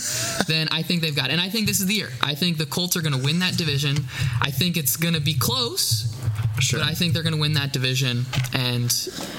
then 0.46 0.68
i 0.70 0.82
think 0.82 1.02
they've 1.02 1.14
got 1.16 1.26
it 1.30 1.32
and 1.32 1.40
i 1.40 1.48
think 1.48 1.66
this 1.66 1.80
is 1.80 1.86
the 1.86 1.94
year 1.94 2.10
i 2.22 2.34
think 2.34 2.56
the 2.58 2.66
colts 2.66 2.96
are 2.96 3.02
going 3.02 3.12
to 3.18 3.24
win 3.24 3.38
that 3.40 3.56
division 3.56 3.96
i 4.40 4.50
think 4.50 4.76
it's 4.76 4.96
going 4.96 5.14
to 5.14 5.20
be 5.20 5.34
close 5.34 6.06
Sure. 6.58 6.80
but 6.80 6.88
I 6.88 6.92
think 6.94 7.14
they're 7.14 7.22
going 7.22 7.34
to 7.34 7.40
win 7.40 7.54
that 7.54 7.72
division, 7.72 8.26
and 8.52 8.90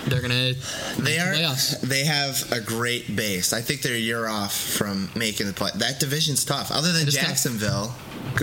they're 0.08 0.22
going 0.22 0.32
to 0.32 0.56
They 1.04 1.20
are. 1.20 1.34
playoffs. 1.34 1.80
They 1.82 2.04
have 2.06 2.52
a 2.52 2.60
great 2.60 3.16
base. 3.16 3.54
I 3.54 3.62
think 3.62 3.84
they're 3.84 3.94
a 3.94 4.00
year 4.00 4.28
off 4.28 4.56
from 4.58 5.08
making 5.16 5.46
the 5.46 5.54
play. 5.54 5.70
That 5.76 6.00
division's 6.00 6.44
tough. 6.44 6.72
Other 6.72 6.92
than 6.92 7.08
is. 7.08 7.14
Jacksonville, 7.14 7.94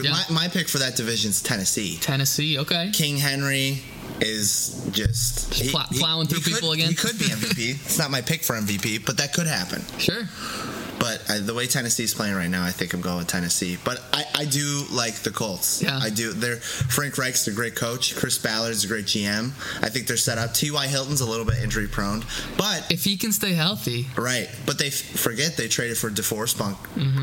Yeah. 0.01 0.13
my, 0.13 0.23
my 0.31 0.49
pick 0.49 0.69
for 0.69 0.79
that 0.79 0.95
division's 0.95 1.43
Tennessee. 1.43 1.99
Tennessee, 2.01 2.57
okay. 2.59 2.91
King 2.93 3.17
Henry 3.17 3.83
is 4.21 4.81
just, 4.93 5.53
Just 5.53 5.71
plow- 5.71 5.87
plowing 5.91 6.27
through 6.29 6.41
could- 6.41 6.55
people 6.55 6.73
again? 6.73 6.89
He 6.91 6.95
could 6.95 7.19
be 7.19 7.27
MVP. 7.27 7.71
it's 7.85 7.99
not 7.99 8.11
my 8.11 8.21
pick 8.21 8.43
for 8.43 8.55
MVP, 8.57 9.05
but 9.07 9.17
that 9.19 9.33
could 9.33 9.47
happen. 9.47 9.83
Sure. 9.99 10.29
But 10.99 11.18
uh, 11.29 11.41
the 11.41 11.55
way 11.55 11.67
Tennessee's 11.67 12.15
playing 12.15 12.35
right 12.35 12.49
now, 12.51 12.65
I 12.65 12.71
think 12.71 12.95
I'm 12.95 13.01
going 13.01 13.19
with 13.19 13.27
Tennessee. 13.29 13.77
But 13.85 14.03
I, 14.13 14.25
I 14.35 14.45
do 14.45 14.85
like 14.91 15.15
the 15.17 15.31
Colts. 15.31 15.83
Yeah. 15.83 15.99
I 16.01 16.11
do. 16.11 16.33
They're 16.33 16.57
Frank 16.57 17.19
Reich's 17.19 17.47
a 17.49 17.53
great 17.53 17.75
coach. 17.77 18.17
Chris 18.17 18.39
Ballard's 18.39 18.85
a 18.85 18.89
great 18.89 19.05
GM. 19.07 19.51
I 19.83 19.89
think 19.89 20.07
they're 20.07 20.17
set 20.17 20.39
up. 20.39 20.55
T.Y. 20.55 20.87
Hilton's 20.87 21.21
a 21.21 21.27
little 21.29 21.45
bit 21.47 21.63
injury 21.63 21.89
prone, 21.89 22.25
but 22.57 22.87
If 22.91 23.05
he 23.05 23.17
can 23.17 23.33
stay 23.33 23.53
healthy, 23.53 24.07
right. 24.17 24.49
But 24.67 24.79
they 24.79 24.89
f- 24.89 24.95
forget 24.95 25.57
they 25.57 25.69
traded 25.69 25.99
for 25.99 26.11
DeForest 26.11 26.59
Bunk. 26.59 26.79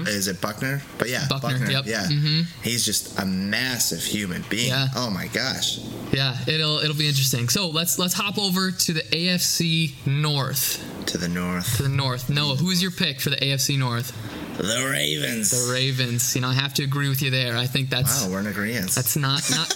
Is 0.07 0.27
it 0.27 0.39
Buckner? 0.41 0.81
But 0.97 1.09
yeah, 1.09 1.21
Mm-hmm. 1.21 1.39
Buckner, 1.41 1.71
yep. 1.71 1.85
Yeah, 1.85 2.05
Mhm. 2.07 2.45
he's 2.63 2.85
just 2.85 3.19
a 3.19 3.25
massive 3.25 4.03
human 4.03 4.43
being. 4.49 4.69
Yeah. 4.69 4.87
Oh 4.95 5.09
my 5.09 5.27
gosh. 5.27 5.79
yeah, 6.11 6.37
it'll 6.47 6.79
it'll 6.79 6.95
be 6.95 7.07
interesting. 7.07 7.49
So 7.49 7.67
let's 7.69 7.97
let's 7.99 8.13
hop 8.13 8.37
over 8.37 8.71
to 8.71 8.93
the 8.93 9.01
AFC 9.01 9.93
North. 10.05 10.83
To 11.07 11.17
the 11.19 11.27
north, 11.27 11.77
To 11.77 11.83
the 11.83 11.89
North. 11.89 12.29
Noah, 12.29 12.55
who 12.55 12.71
is 12.71 12.81
your 12.81 12.89
pick 12.91 13.21
for 13.21 13.29
the 13.29 13.37
AFC 13.37 13.77
North? 13.77 13.94
The 14.03 14.89
Ravens. 14.89 15.51
The 15.51 15.73
Ravens. 15.73 16.35
You 16.35 16.41
know, 16.41 16.47
I 16.47 16.53
have 16.53 16.73
to 16.75 16.83
agree 16.83 17.09
with 17.09 17.21
you 17.21 17.29
there. 17.29 17.57
I 17.57 17.65
think 17.65 17.89
that's 17.89 18.25
wow, 18.25 18.31
we're 18.31 18.39
in 18.39 18.47
agreement. 18.47 18.91
that's 18.91 19.17
not 19.17 19.49
not 19.51 19.73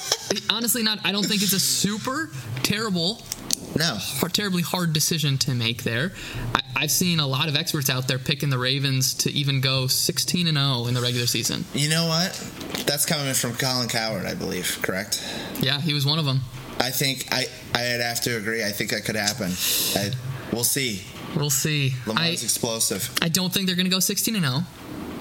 honestly 0.49 0.83
not. 0.83 0.99
I 1.03 1.11
don't 1.11 1.25
think 1.25 1.41
it's 1.41 1.53
a 1.53 1.59
super 1.59 2.29
terrible 2.63 3.21
no. 3.75 3.95
hard, 3.97 4.33
terribly 4.33 4.61
hard 4.61 4.93
decision 4.93 5.37
to 5.39 5.53
make 5.53 5.83
there. 5.83 6.13
I, 6.55 6.61
I've 6.75 6.91
seen 6.91 7.19
a 7.19 7.27
lot 7.27 7.49
of 7.49 7.55
experts 7.55 7.89
out 7.89 8.07
there 8.07 8.19
picking 8.19 8.49
the 8.49 8.57
Ravens 8.57 9.13
to 9.15 9.31
even 9.31 9.61
go 9.61 9.87
16 9.87 10.47
and 10.47 10.57
0 10.57 10.87
in 10.87 10.93
the 10.93 11.01
regular 11.01 11.27
season. 11.27 11.65
You 11.73 11.89
know 11.89 12.07
what? 12.07 12.33
That's 12.85 13.05
coming 13.05 13.33
from 13.33 13.55
Colin 13.55 13.89
Cowherd, 13.89 14.25
I 14.25 14.33
believe. 14.33 14.79
Correct. 14.81 15.23
Yeah, 15.59 15.81
he 15.81 15.93
was 15.93 16.05
one 16.05 16.19
of 16.19 16.25
them. 16.25 16.41
I 16.79 16.91
think 16.91 17.27
I 17.31 17.45
I'd 17.73 18.01
have 18.01 18.21
to 18.21 18.37
agree. 18.37 18.63
I 18.63 18.71
think 18.71 18.91
that 18.91 19.03
could 19.03 19.15
happen. 19.15 19.51
I, 19.95 20.11
we'll 20.53 20.63
see. 20.63 21.03
We'll 21.35 21.49
see. 21.49 21.93
I, 22.05 22.09
Lamar's 22.09 22.43
explosive. 22.43 23.13
I 23.21 23.29
don't 23.29 23.53
think 23.53 23.67
they're 23.67 23.75
going 23.75 23.85
to 23.85 23.91
go 23.91 23.99
16 23.99 24.35
and 24.35 24.45
0, 24.45 24.59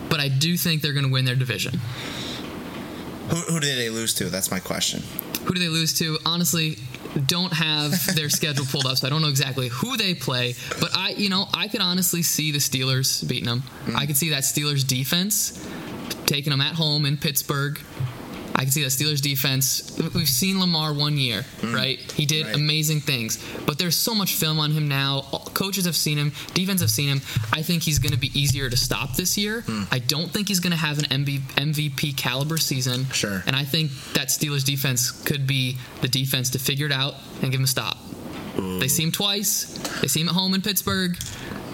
but 0.08 0.20
I 0.20 0.28
do 0.28 0.56
think 0.56 0.82
they're 0.82 0.92
going 0.92 1.06
to 1.06 1.12
win 1.12 1.24
their 1.24 1.36
division. 1.36 1.80
Who, 3.30 3.36
who 3.36 3.60
did 3.60 3.78
they 3.78 3.90
lose 3.90 4.14
to? 4.14 4.24
That's 4.24 4.50
my 4.50 4.58
question. 4.58 5.02
Who 5.44 5.54
do 5.54 5.60
they 5.60 5.68
lose 5.68 5.98
to? 5.98 6.18
Honestly, 6.24 6.78
don't 7.26 7.52
have 7.52 7.92
their 8.14 8.28
schedule 8.30 8.64
pulled 8.66 8.86
up, 8.86 8.96
so 8.96 9.06
I 9.06 9.10
don't 9.10 9.22
know 9.22 9.28
exactly 9.28 9.68
who 9.68 9.96
they 9.96 10.14
play. 10.14 10.54
But 10.80 10.96
I, 10.96 11.10
you 11.10 11.28
know, 11.28 11.46
I 11.54 11.68
could 11.68 11.80
honestly 11.80 12.22
see 12.22 12.52
the 12.52 12.58
Steelers 12.58 13.26
beating 13.26 13.46
them. 13.46 13.62
Mm. 13.86 13.96
I 13.96 14.06
could 14.06 14.16
see 14.16 14.30
that 14.30 14.42
Steelers 14.42 14.86
defense 14.86 15.66
taking 16.26 16.50
them 16.50 16.60
at 16.60 16.74
home 16.74 17.06
in 17.06 17.16
Pittsburgh. 17.16 17.78
I 18.58 18.62
can 18.62 18.72
see 18.72 18.82
that 18.82 18.88
Steelers 18.90 19.22
defense. 19.22 19.96
We've 20.14 20.28
seen 20.28 20.58
Lamar 20.58 20.92
one 20.92 21.16
year, 21.16 21.44
mm. 21.60 21.72
right? 21.72 21.98
He 22.12 22.26
did 22.26 22.46
Right. 22.46 22.56
amazing 22.56 23.00
things, 23.02 23.38
but 23.66 23.78
there's 23.78 23.94
so 23.96 24.14
much 24.16 24.34
film 24.34 24.58
on 24.58 24.72
him 24.72 24.88
now. 24.88 25.26
All- 25.30 25.48
Coaches 25.54 25.84
have 25.86 25.94
seen 25.96 26.18
him, 26.18 26.32
defense 26.54 26.80
have 26.80 26.90
seen 26.90 27.08
him. 27.08 27.22
I 27.52 27.62
think 27.62 27.84
he's 27.84 27.98
going 28.00 28.12
to 28.12 28.18
be 28.18 28.36
easier 28.38 28.68
to 28.68 28.76
stop 28.76 29.14
this 29.16 29.38
year. 29.38 29.62
Mm. 29.62 29.86
I 29.92 30.00
don't 30.00 30.30
think 30.32 30.48
he's 30.48 30.58
going 30.60 30.72
to 30.72 30.76
have 30.76 30.98
an 30.98 31.04
MV, 31.24 31.40
MVP 31.56 32.16
caliber 32.16 32.58
season. 32.58 33.06
Sure. 33.12 33.42
And 33.46 33.54
I 33.54 33.62
think 33.64 33.92
that 34.14 34.28
Steelers 34.28 34.64
defense 34.64 35.10
could 35.12 35.46
be 35.46 35.76
the 36.00 36.08
defense 36.08 36.50
to 36.50 36.58
figure 36.58 36.86
it 36.86 36.92
out 36.92 37.14
and 37.42 37.52
give 37.52 37.60
him 37.60 37.64
a 37.64 37.68
stop. 37.68 37.96
They 38.56 38.88
see 38.88 39.04
him 39.04 39.12
twice. 39.12 39.64
They 40.00 40.08
see 40.08 40.20
him 40.20 40.28
at 40.28 40.34
home 40.34 40.52
in 40.52 40.62
Pittsburgh. 40.62 41.16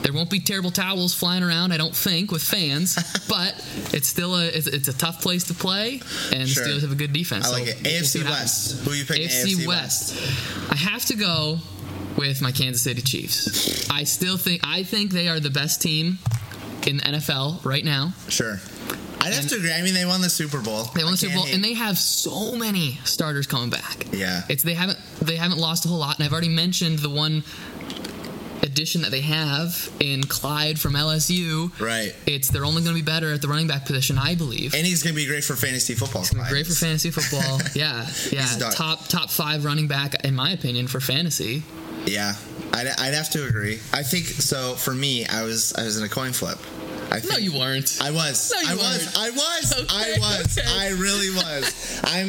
There 0.05 0.13
won't 0.13 0.29
be 0.31 0.39
terrible 0.39 0.71
towels 0.71 1.15
flying 1.15 1.43
around, 1.43 1.73
I 1.73 1.77
don't 1.79 1.97
think, 1.97 2.31
with 2.31 2.43
fans. 2.43 2.95
but 3.29 3.55
it's 3.93 4.07
still 4.07 4.37
a 4.37 4.45
it's, 4.47 4.67
it's 4.67 4.87
a 4.89 4.93
tough 4.97 5.21
place 5.23 5.45
to 5.45 5.55
play, 5.55 6.01
and 6.33 6.47
Sure. 6.49 6.63
the 6.65 6.71
Steelers 6.71 6.81
have 6.83 6.93
a 6.93 6.95
good 6.95 7.13
defense. 7.13 7.47
I 7.49 7.51
like 7.51 7.65
so 7.67 7.71
it. 7.71 7.83
we'll 7.83 7.93
AFC 8.03 8.25
West. 8.25 8.71
happens. 8.73 8.85
Who 8.85 8.93
you 8.93 9.05
picking? 9.05 9.29
AFC, 9.29 9.67
West. 9.67 10.71
I 10.71 10.77
have 10.77 11.05
to 11.07 11.17
go 11.17 11.59
with 12.17 12.41
my 12.43 12.53
Kansas 12.53 12.83
City 12.83 13.01
Chiefs. 13.03 13.91
I 13.91 14.05
still 14.05 14.37
think 14.37 14.61
I 14.63 14.83
think 14.85 15.11
they 15.11 15.27
are 15.29 15.41
the 15.41 15.51
best 15.51 15.81
team 15.83 16.19
in 16.87 16.99
the 16.99 17.03
NFL 17.05 17.65
right 17.65 17.85
now. 17.85 18.13
Sure. 18.29 18.61
I'd 19.21 19.33
have 19.33 19.49
to 19.49 19.57
agree. 19.57 19.73
I 19.73 19.81
mean, 19.81 19.95
they 19.95 20.05
won 20.05 20.21
the 20.21 20.29
Super 20.29 20.61
Bowl. 20.61 20.85
They 20.95 21.03
won 21.03 21.13
the 21.15 21.17
Super 21.17 21.35
Bowl, 21.37 21.45
hate- 21.45 21.55
and 21.55 21.65
they 21.65 21.73
have 21.73 21.97
so 21.97 22.57
many 22.57 23.01
starters 23.05 23.47
coming 23.47 23.71
back. 23.71 24.07
Yeah. 24.13 24.43
it's 24.51 24.63
they 24.63 24.75
haven't 24.75 24.99
they 25.23 25.37
haven't 25.37 25.57
lost 25.59 25.87
a 25.87 25.89
whole 25.89 25.97
lot, 25.99 26.19
and 26.19 26.27
I've 26.27 26.33
already 26.33 26.51
mentioned 26.51 26.99
the 26.99 27.09
one 27.09 27.43
addition 28.65 29.03
that 29.03 29.11
they 29.11 29.21
have 29.21 29.91
in 30.01 30.25
Clyde 30.25 30.81
from 30.81 30.95
LSU. 30.95 31.79
Right. 31.79 32.15
It's 32.27 32.49
they're 32.49 32.65
only 32.65 32.83
going 32.83 32.97
to 32.97 33.01
be 33.01 33.05
better 33.05 33.33
at 33.33 33.43
the 33.43 33.49
running 33.49 33.69
back 33.69 33.87
position, 33.87 34.19
I 34.19 34.35
believe. 34.35 34.75
And 34.75 34.87
he's 34.87 35.03
going 35.03 35.15
to 35.15 35.21
be 35.21 35.27
great 35.27 35.45
for 35.45 35.55
fantasy 35.55 35.95
football. 35.95 36.25
Great 36.49 36.67
for 36.67 36.73
fantasy 36.73 37.11
football. 37.11 37.61
yeah, 37.75 38.07
yeah. 38.33 38.43
He's. 38.43 38.57
Top 38.75 39.07
top 39.09 39.31
five 39.31 39.65
running 39.65 39.87
back 39.87 40.25
in 40.25 40.35
my 40.35 40.51
opinion 40.51 40.89
for 40.89 41.01
fantasy. 41.01 41.63
Yeah, 42.07 42.35
I'd, 42.73 42.89
I'd 42.99 43.15
have 43.15 43.31
to 43.31 43.47
agree. 43.47 43.81
I 43.93 44.03
think 44.03 44.25
so. 44.25 44.75
For 44.75 44.93
me, 44.93 45.27
I 45.27 45.43
was 45.45 45.73
I 45.75 45.85
was 45.85 45.99
in 45.99 46.05
a 46.05 46.09
coin 46.09 46.33
flip. 46.33 46.59
I 47.11 47.21
think, 47.21 47.33
No, 47.33 47.39
you 47.39 47.53
weren't. 47.59 47.99
I 48.01 48.11
was. 48.11 48.53
No, 48.55 48.61
you 48.61 48.69
I 48.69 48.75
was. 48.75 49.05
weren't. 49.05 49.19
I 49.19 49.31
was. 49.31 49.73
Okay, 49.83 50.15
I 50.15 50.19
was. 50.19 50.59
okay. 50.59 50.69
I 50.69 50.89
really 50.91 51.31
was. 51.31 52.01
I'm. 52.05 52.29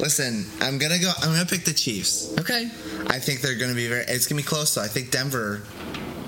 Listen, 0.00 0.46
I'm 0.60 0.78
gonna 0.78 0.98
go. 0.98 1.12
I'm 1.22 1.32
gonna 1.32 1.46
pick 1.46 1.64
the 1.64 1.72
Chiefs. 1.74 2.34
Okay. 2.38 2.70
I 3.08 3.18
think 3.18 3.40
they're 3.40 3.56
gonna 3.58 3.74
be 3.74 3.88
very. 3.88 4.04
It's 4.08 4.26
gonna 4.26 4.40
be 4.40 4.46
close. 4.46 4.74
though. 4.74 4.82
I 4.82 4.88
think 4.88 5.10
Denver 5.10 5.62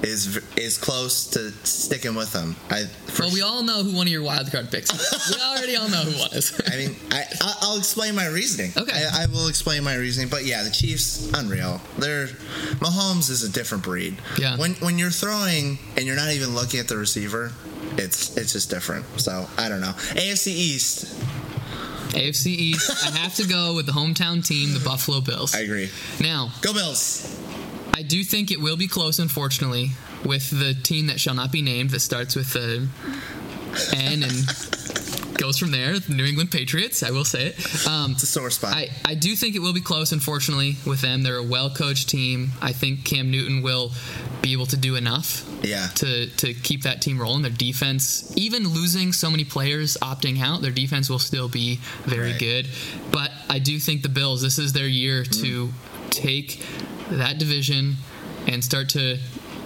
is 0.03 0.37
is 0.57 0.77
close 0.77 1.27
to 1.29 1.51
sticking 1.67 2.15
with 2.15 2.33
them. 2.33 2.57
I. 2.71 2.85
For 3.07 3.23
Well, 3.25 3.33
we 3.33 3.43
all 3.43 3.63
know 3.63 3.83
who 3.83 3.93
one 3.97 4.07
of 4.07 4.13
your 4.13 4.23
wild 4.23 4.51
card 4.53 4.71
picks. 4.71 4.91
is. 4.93 5.35
we 5.37 5.43
already 5.43 5.77
all 5.77 5.89
know 5.89 6.03
who 6.03 6.19
one 6.21 6.31
is. 6.33 6.61
I 6.71 6.77
mean, 6.77 6.97
I, 7.11 7.25
I- 7.41 7.55
I'll 7.63 7.79
explain 7.79 8.15
my 8.15 8.27
reasoning. 8.27 8.73
Okay. 8.77 9.07
I, 9.13 9.23
I 9.23 9.27
will 9.27 9.49
explain 9.49 9.83
my 9.85 9.95
reasoning. 9.95 10.29
But 10.29 10.45
yeah, 10.45 10.63
the 10.63 10.71
Chiefs, 10.71 11.31
unreal. 11.33 11.81
They're 11.99 12.27
Mahomes 12.85 13.31
is 13.31 13.43
a 13.45 13.49
different 13.51 13.83
breed. 13.85 14.19
Yeah. 14.39 14.57
When 14.59 14.75
when 14.75 14.99
you're 14.99 15.11
throwing 15.11 15.79
and 15.97 16.05
you're 16.07 16.17
not 16.17 16.33
even 16.33 16.55
looking 16.55 16.81
at 16.81 16.89
the 16.89 16.97
receiver, 16.99 17.53
it's 17.99 18.37
it's 18.37 18.53
just 18.53 18.71
different. 18.71 19.05
So 19.21 19.47
I 19.59 19.69
don't 19.69 19.81
know. 19.81 19.95
AFC 20.15 20.49
East, 20.49 21.05
AFC 22.15 22.47
East. 22.47 22.91
I 23.07 23.17
have 23.19 23.35
to 23.37 23.47
go 23.47 23.75
with 23.75 23.87
the 23.87 23.93
hometown 23.93 24.47
team, 24.47 24.73
the 24.75 24.81
Buffalo 24.85 25.21
Bills. 25.21 25.55
I 25.55 25.61
agree. 25.61 25.91
now, 26.21 26.51
Go 26.61 26.73
Bills. 26.73 27.41
I 27.97 28.03
do 28.03 28.25
think 28.25 28.51
it 28.51 28.61
will 28.61 28.77
be 28.77 28.89
close, 28.89 29.19
unfortunately, 29.21 29.91
with 30.25 30.51
the 30.51 30.75
team 30.75 31.07
that 31.07 31.21
shall 31.21 31.35
not 31.35 31.53
be 31.53 31.63
named 31.63 31.91
that 31.91 32.01
starts 32.01 32.35
with 32.35 32.53
the 32.53 32.89
N 33.97 34.23
and 34.23 34.33
goes 35.37 35.59
from 35.59 35.71
there. 35.71 35.99
The 35.99 36.15
New 36.15 36.25
England 36.25 36.51
Patriots. 36.51 37.03
I 37.03 37.11
will 37.11 37.25
say 37.25 37.49
it. 37.49 37.87
Um, 37.87 38.13
It's 38.13 38.23
a 38.23 38.27
sore 38.27 38.51
spot. 38.51 38.75
I, 38.75 38.89
I 39.05 39.15
do 39.15 39.35
think 39.37 39.55
it 39.57 39.59
will 39.61 39.73
be 39.73 39.81
close, 39.81 40.13
unfortunately, 40.13 40.77
with 40.87 41.01
them. 41.01 41.23
They're 41.23 41.37
a 41.37 41.43
well 41.43 41.71
coached 41.71 42.09
team. 42.09 42.53
I 42.63 42.73
think 42.73 43.05
Cam 43.05 43.31
Newton 43.31 43.63
will 43.63 43.93
be 44.43 44.53
able 44.53 44.67
to 44.67 44.77
do 44.77 44.97
enough 44.97 45.49
yeah. 45.63 45.89
to, 45.97 46.27
to 46.29 46.55
keep 46.55 46.83
that 46.83 47.03
team 47.03 47.21
rolling. 47.21 47.43
Their 47.43 47.51
defense, 47.51 48.33
even 48.37 48.69
losing 48.69 49.13
so 49.13 49.31
many 49.31 49.45
players 49.45 49.97
opting 50.03 50.41
out, 50.41 50.63
their 50.63 50.71
defense 50.71 51.09
will 51.11 51.19
still 51.19 51.49
be 51.49 51.77
very 52.05 52.33
Right. 52.33 52.39
good. 52.41 52.69
But 53.11 53.31
I 53.51 53.59
do 53.59 53.79
think 53.79 54.03
the 54.03 54.09
Bills, 54.09 54.41
this 54.43 54.59
is 54.59 54.73
their 54.73 54.87
year 54.89 55.25
to 55.25 55.73
take 56.11 56.63
that 57.11 57.39
division 57.39 57.97
and 58.47 58.63
start 58.63 58.89
to, 58.91 59.19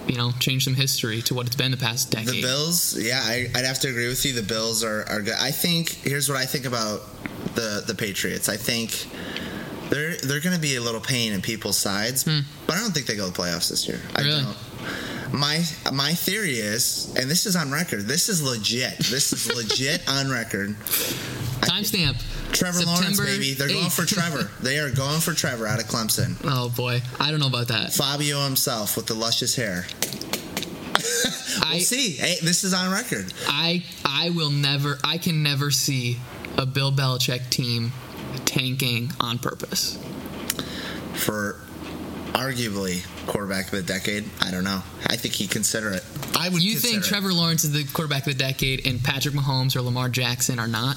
you 0.09 0.17
know, 0.17 0.33
change 0.41 0.65
some 0.65 0.75
history 0.75 1.23
to 1.23 1.35
what 1.35 1.47
it's 1.47 1.57
been 1.57 1.71
the 1.71 1.77
past 1.77 2.11
decade. 2.11 2.29
The 2.35 2.43
Bills, 2.43 2.99
yeah, 2.99 3.21
I, 3.23 3.47
I'd 3.55 3.65
have 3.65 3.79
to 3.81 3.89
agree 3.89 4.09
with 4.09 4.25
you. 4.25 4.33
The 4.33 4.43
Bills 4.43 4.83
are, 4.83 5.05
are 5.09 5.21
good. 5.23 5.35
I 5.39 5.51
think 5.51 5.91
here's 5.91 6.29
what 6.29 6.39
I 6.39 6.47
think 6.47 6.65
about 6.65 7.03
the 7.55 7.85
the 7.87 7.95
Patriots. 7.95 8.49
I 8.49 8.57
think 8.57 9.07
they're 9.91 10.17
they're 10.17 10.41
going 10.41 10.55
to 10.57 10.61
be 10.61 10.77
a 10.77 10.81
little 10.81 11.01
pain 11.01 11.33
in 11.33 11.41
people's 11.43 11.79
sides, 11.79 12.25
but 12.25 12.77
I 12.77 12.81
don't 12.81 12.93
think 12.93 13.07
they 13.07 13.17
go 13.17 13.27
to 13.27 13.33
the 13.33 13.39
playoffs 13.43 13.69
this 13.71 13.87
year. 13.87 14.01
I 14.17 14.23
Hmm. 14.23 14.27
Really? 14.29 14.43
don't. 14.45 14.57
My 15.31 15.63
my 15.93 16.15
theory 16.15 16.55
is, 16.55 17.15
and 17.19 17.31
this 17.31 17.45
is 17.45 17.55
on 17.55 17.71
record. 17.71 18.07
This 18.07 18.31
is 18.31 18.43
legit. 18.43 18.97
This 18.99 19.33
is 19.35 19.47
legit 19.55 20.09
on 20.09 20.31
record. 20.31 20.75
Timestamp. 21.61 22.53
Trevor 22.53 22.85
Lawrence, 22.85 23.21
baby. 23.21 23.53
They're 23.55 23.69
going 23.69 23.91
for 23.91 24.05
Trevor. 24.07 24.51
They 24.63 24.79
are 24.79 24.91
going 24.91 25.21
for 25.21 25.33
Trevor 25.35 25.67
out 25.67 25.81
of 25.81 25.87
Clemson. 25.87 26.37
Oh 26.45 26.69
boy, 26.71 27.03
I 27.21 27.31
don't 27.31 27.41
know 27.41 27.47
about 27.47 27.69
that. 27.69 27.93
Fabio 27.93 28.41
himself 28.45 28.97
with 28.97 29.07
the 29.07 29.15
luscious 29.15 29.55
hair. 29.55 29.87
I 31.63 31.75
We'll 31.75 31.81
see. 31.81 32.13
Hey, 32.13 32.37
this 32.43 32.65
is 32.65 32.73
on 32.75 32.91
record. 32.93 33.33
I 33.47 33.85
I 34.05 34.31
will 34.31 34.51
never 34.51 34.99
I 35.05 35.19
can 35.19 35.43
never 35.43 35.71
see 35.71 36.19
a 36.57 36.67
Bill 36.67 36.91
Belichick 36.93 37.51
team 37.51 37.93
tanking 38.47 39.13
on 39.21 39.39
purpose. 39.39 39.99
for 41.15 41.61
arguably 42.33 43.05
quarterback 43.27 43.67
of 43.67 43.73
the 43.73 43.83
decade. 43.83 44.25
I 44.41 44.51
don't 44.51 44.65
know. 44.65 44.83
I 45.07 45.17
think 45.17 45.35
he'd 45.35 45.51
consider 45.51 45.91
it. 45.91 46.05
I 46.37 46.49
would. 46.49 46.63
You 46.63 46.73
consider 46.73 46.93
think 46.93 47.05
it. 47.05 47.09
Trevor 47.09 47.33
Lawrence 47.33 47.65
is 47.65 47.73
the 47.73 47.85
quarterback 47.93 48.27
of 48.27 48.33
the 48.33 48.39
decade 48.39 48.87
and 48.87 49.03
Patrick 49.03 49.35
Mahomes 49.35 49.77
or 49.77 49.83
Lamar 49.83 50.09
Jackson 50.09 50.59
are 50.59 50.69
not 50.69 50.97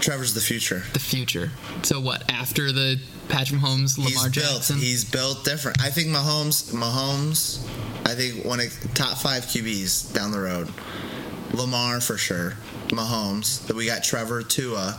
Trevor's 0.00 0.34
the 0.34 0.40
future? 0.40 0.82
the 0.92 0.98
future? 0.98 1.50
So 1.82 2.00
what 2.00 2.28
after 2.30 2.72
the 2.72 2.98
Patrick 3.28 3.60
Mahomes, 3.60 3.96
Lamar 3.98 4.10
he's 4.10 4.22
built. 4.22 4.32
Jackson? 4.54 4.78
He's 4.78 5.04
built 5.04 5.44
different. 5.44 5.80
I 5.82 5.90
think 5.90 6.08
Mahomes. 6.08 6.72
Mahomes. 6.72 7.64
I 8.06 8.14
think 8.14 8.44
one 8.44 8.60
of 8.60 8.94
top 8.94 9.18
five 9.18 9.44
QBs 9.44 10.12
down 10.14 10.32
the 10.32 10.40
road. 10.40 10.68
Lamar 11.52 12.00
for 12.00 12.16
sure. 12.16 12.54
Mahomes. 12.88 13.66
Then 13.66 13.76
we 13.76 13.86
got 13.86 14.02
Trevor, 14.02 14.42
Tua. 14.42 14.98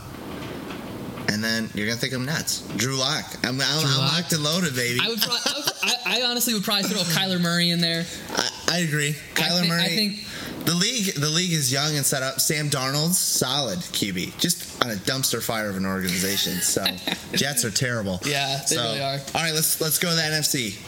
And 1.28 1.42
then 1.42 1.70
you're 1.74 1.86
gonna 1.86 1.98
think 1.98 2.12
I'm 2.14 2.24
nuts. 2.24 2.60
Drew 2.76 2.96
Lock. 2.96 3.24
I'm, 3.44 3.60
I'm, 3.60 3.66
I'm 3.78 3.84
Lock? 3.98 4.12
locked 4.12 4.32
and 4.32 4.42
loaded, 4.42 4.74
baby. 4.74 4.98
I 5.02 5.08
would. 5.08 5.20
Pro- 5.20 5.32
I, 5.34 5.52
would 5.56 5.72
I, 5.82 6.20
I 6.20 6.22
honestly 6.30 6.52
would 6.54 6.64
probably 6.64 6.84
throw 6.84 7.00
Kyler 7.02 7.40
Murray 7.40 7.70
in 7.70 7.80
there. 7.80 8.04
I, 8.36 8.50
I 8.68 8.78
agree. 8.78 9.14
Kyler 9.34 9.60
think- 9.60 9.68
Murray. 9.68 9.82
I 9.82 9.88
think- 9.88 10.18
the 10.64 10.74
league 10.74 11.14
the 11.14 11.28
league 11.28 11.52
is 11.52 11.72
young 11.72 11.96
and 11.96 12.04
set 12.04 12.22
up. 12.22 12.40
Sam 12.40 12.70
Darnold's 12.70 13.18
solid 13.18 13.78
QB, 13.78 14.38
just 14.38 14.82
on 14.84 14.90
a 14.90 14.94
dumpster 14.94 15.42
fire 15.42 15.68
of 15.68 15.76
an 15.76 15.86
organization. 15.86 16.60
So 16.60 16.84
Jets 17.34 17.64
are 17.64 17.70
terrible. 17.70 18.20
Yeah, 18.24 18.58
they 18.68 18.76
So, 18.76 18.82
really 18.82 19.00
are. 19.00 19.18
All 19.34 19.42
right, 19.42 19.52
let's 19.54 19.80
let's 19.80 19.98
go 19.98 20.10
to 20.10 20.14
the 20.16 20.22
NFC. 20.22 20.78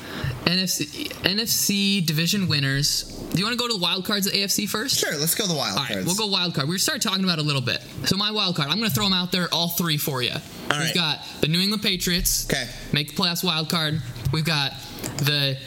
NFC 0.45 1.09
NFC 1.23 2.04
division 2.04 2.47
winners. 2.49 3.04
Do 3.33 3.38
you 3.38 3.45
want 3.45 3.54
to 3.54 3.59
go 3.59 3.66
to 3.66 3.75
the 3.75 3.81
wild 3.83 4.04
cards 4.04 4.26
of 4.26 4.33
AFC 4.33 4.69
first? 4.69 4.99
Sure, 4.99 5.16
let's 5.19 5.35
go 5.35 5.45
to 5.45 5.49
the 5.50 5.57
wild 5.57 5.76
All 5.76 5.83
right, 5.85 5.93
cards. 5.95 6.07
we'll 6.07 6.14
go 6.14 6.26
wild 6.28 6.54
card. 6.54 6.69
We 6.69 6.78
started 6.78 7.02
talking 7.02 7.25
about 7.25 7.38
it 7.38 7.43
a 7.43 7.45
little 7.45 7.62
bit. 7.62 7.83
So 8.04 8.16
my 8.16 8.31
wild 8.31 8.54
card, 8.54 8.69
I'm 8.69 8.78
going 8.78 8.88
to 8.88 8.95
throw 8.95 9.04
them 9.04 9.12
out 9.12 9.33
there, 9.33 9.49
all 9.52 9.69
three 9.69 9.97
for 9.97 10.23
you. 10.23 10.31
We've 10.71 10.71
right. 10.71 10.95
got 10.95 11.19
the 11.40 11.49
New 11.49 11.61
England 11.61 11.83
Patriots. 11.83 12.47
Okay. 12.49 12.69
Make 12.93 13.09
the 13.16 13.21
playoffs 13.23 13.43
wild 13.43 13.69
card. 13.71 14.00
We've 14.33 14.45
got 14.45 14.73
the 15.19 15.59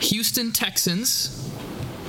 Houston 0.00 0.52
Texans 0.52 1.50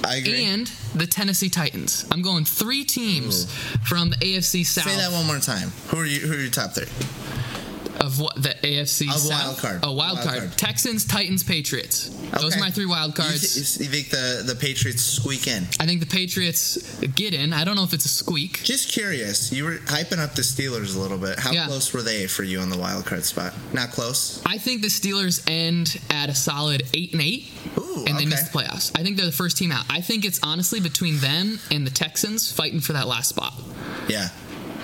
I 0.05 0.15
agree. 0.17 0.45
and 0.45 0.71
the 0.95 1.07
Tennessee 1.07 1.49
Titans. 1.49 2.05
I'm 2.11 2.21
going 2.21 2.45
three 2.45 2.83
teams 2.83 3.45
mm. 3.45 3.87
from 3.87 4.09
the 4.11 4.15
AFC 4.17 4.65
South 4.65 4.89
Say 4.89 4.95
that 4.97 5.11
one 5.11 5.25
more 5.25 5.39
time. 5.39 5.69
Who 5.89 5.99
are 5.99 6.05
you? 6.05 6.19
Who 6.21 6.33
are 6.33 6.37
your 6.39 6.49
top 6.51 6.71
three? 6.71 6.87
of 7.99 8.19
what 8.19 8.35
the 8.35 8.49
AFC 8.63 9.07
Of 9.07 9.15
South. 9.19 9.29
wild 9.31 9.57
card. 9.59 9.79
Oh, 9.83 9.93
wild, 9.93 10.15
Wild 10.17 10.27
card. 10.27 10.39
card. 10.39 10.57
Texans, 10.57 11.05
Titans, 11.05 11.41
Patriots. 11.43 12.09
Those 12.33 12.45
Okay. 12.51 12.57
are 12.57 12.59
my 12.59 12.71
three 12.71 12.85
wild 12.87 13.11
You, 13.17 13.23
cards. 13.23 13.53
th- 13.53 13.79
you 13.87 13.93
think 13.93 14.09
the 14.09 14.43
the 14.45 14.55
Patriots 14.55 15.03
squeak 15.03 15.47
in? 15.47 15.65
I 15.79 15.85
think 15.85 15.99
the 16.01 16.05
Patriots 16.07 16.77
get 17.15 17.33
in. 17.33 17.53
I 17.53 17.63
don't 17.63 17.75
know 17.75 17.83
if 17.83 17.93
it's 17.93 18.05
a 18.05 18.09
squeak. 18.09 18.61
Just 18.63 18.89
curious. 18.91 19.53
You 19.53 19.63
were 19.63 19.77
hyping 19.85 20.19
up 20.19 20.35
the 20.35 20.41
Steelers 20.41 20.95
a 20.95 20.99
little 20.99 21.17
bit. 21.17 21.39
How 21.39 21.51
Yeah. 21.51 21.67
close 21.67 21.93
were 21.93 22.01
they 22.01 22.27
for 22.27 22.43
you 22.43 22.59
on 22.59 22.69
the 22.69 22.77
wild 22.77 23.05
card 23.05 23.23
spot? 23.25 23.53
Not 23.73 23.91
close. 23.91 24.41
I 24.45 24.57
think 24.57 24.81
the 24.81 24.89
Steelers 24.89 25.41
end 25.47 25.97
at 26.09 26.29
a 26.29 26.35
solid 26.35 26.83
eight 26.93 27.13
and 27.13 27.21
eight, 27.21 27.47
And 28.07 28.17
they 28.17 28.23
okay. 28.23 28.25
miss 28.25 28.49
the 28.49 28.57
playoffs. 28.57 28.91
I 28.99 29.03
think 29.03 29.17
they're 29.17 29.25
the 29.25 29.31
first 29.31 29.57
team 29.57 29.71
out. 29.71 29.85
I 29.89 30.01
think 30.01 30.25
it's 30.25 30.39
honestly 30.43 30.79
between 30.79 31.17
them 31.19 31.59
and 31.71 31.85
the 31.85 31.91
Texans 31.91 32.51
fighting 32.51 32.79
for 32.79 32.93
that 32.93 33.07
last 33.07 33.29
spot. 33.29 33.53
Yeah. 34.07 34.29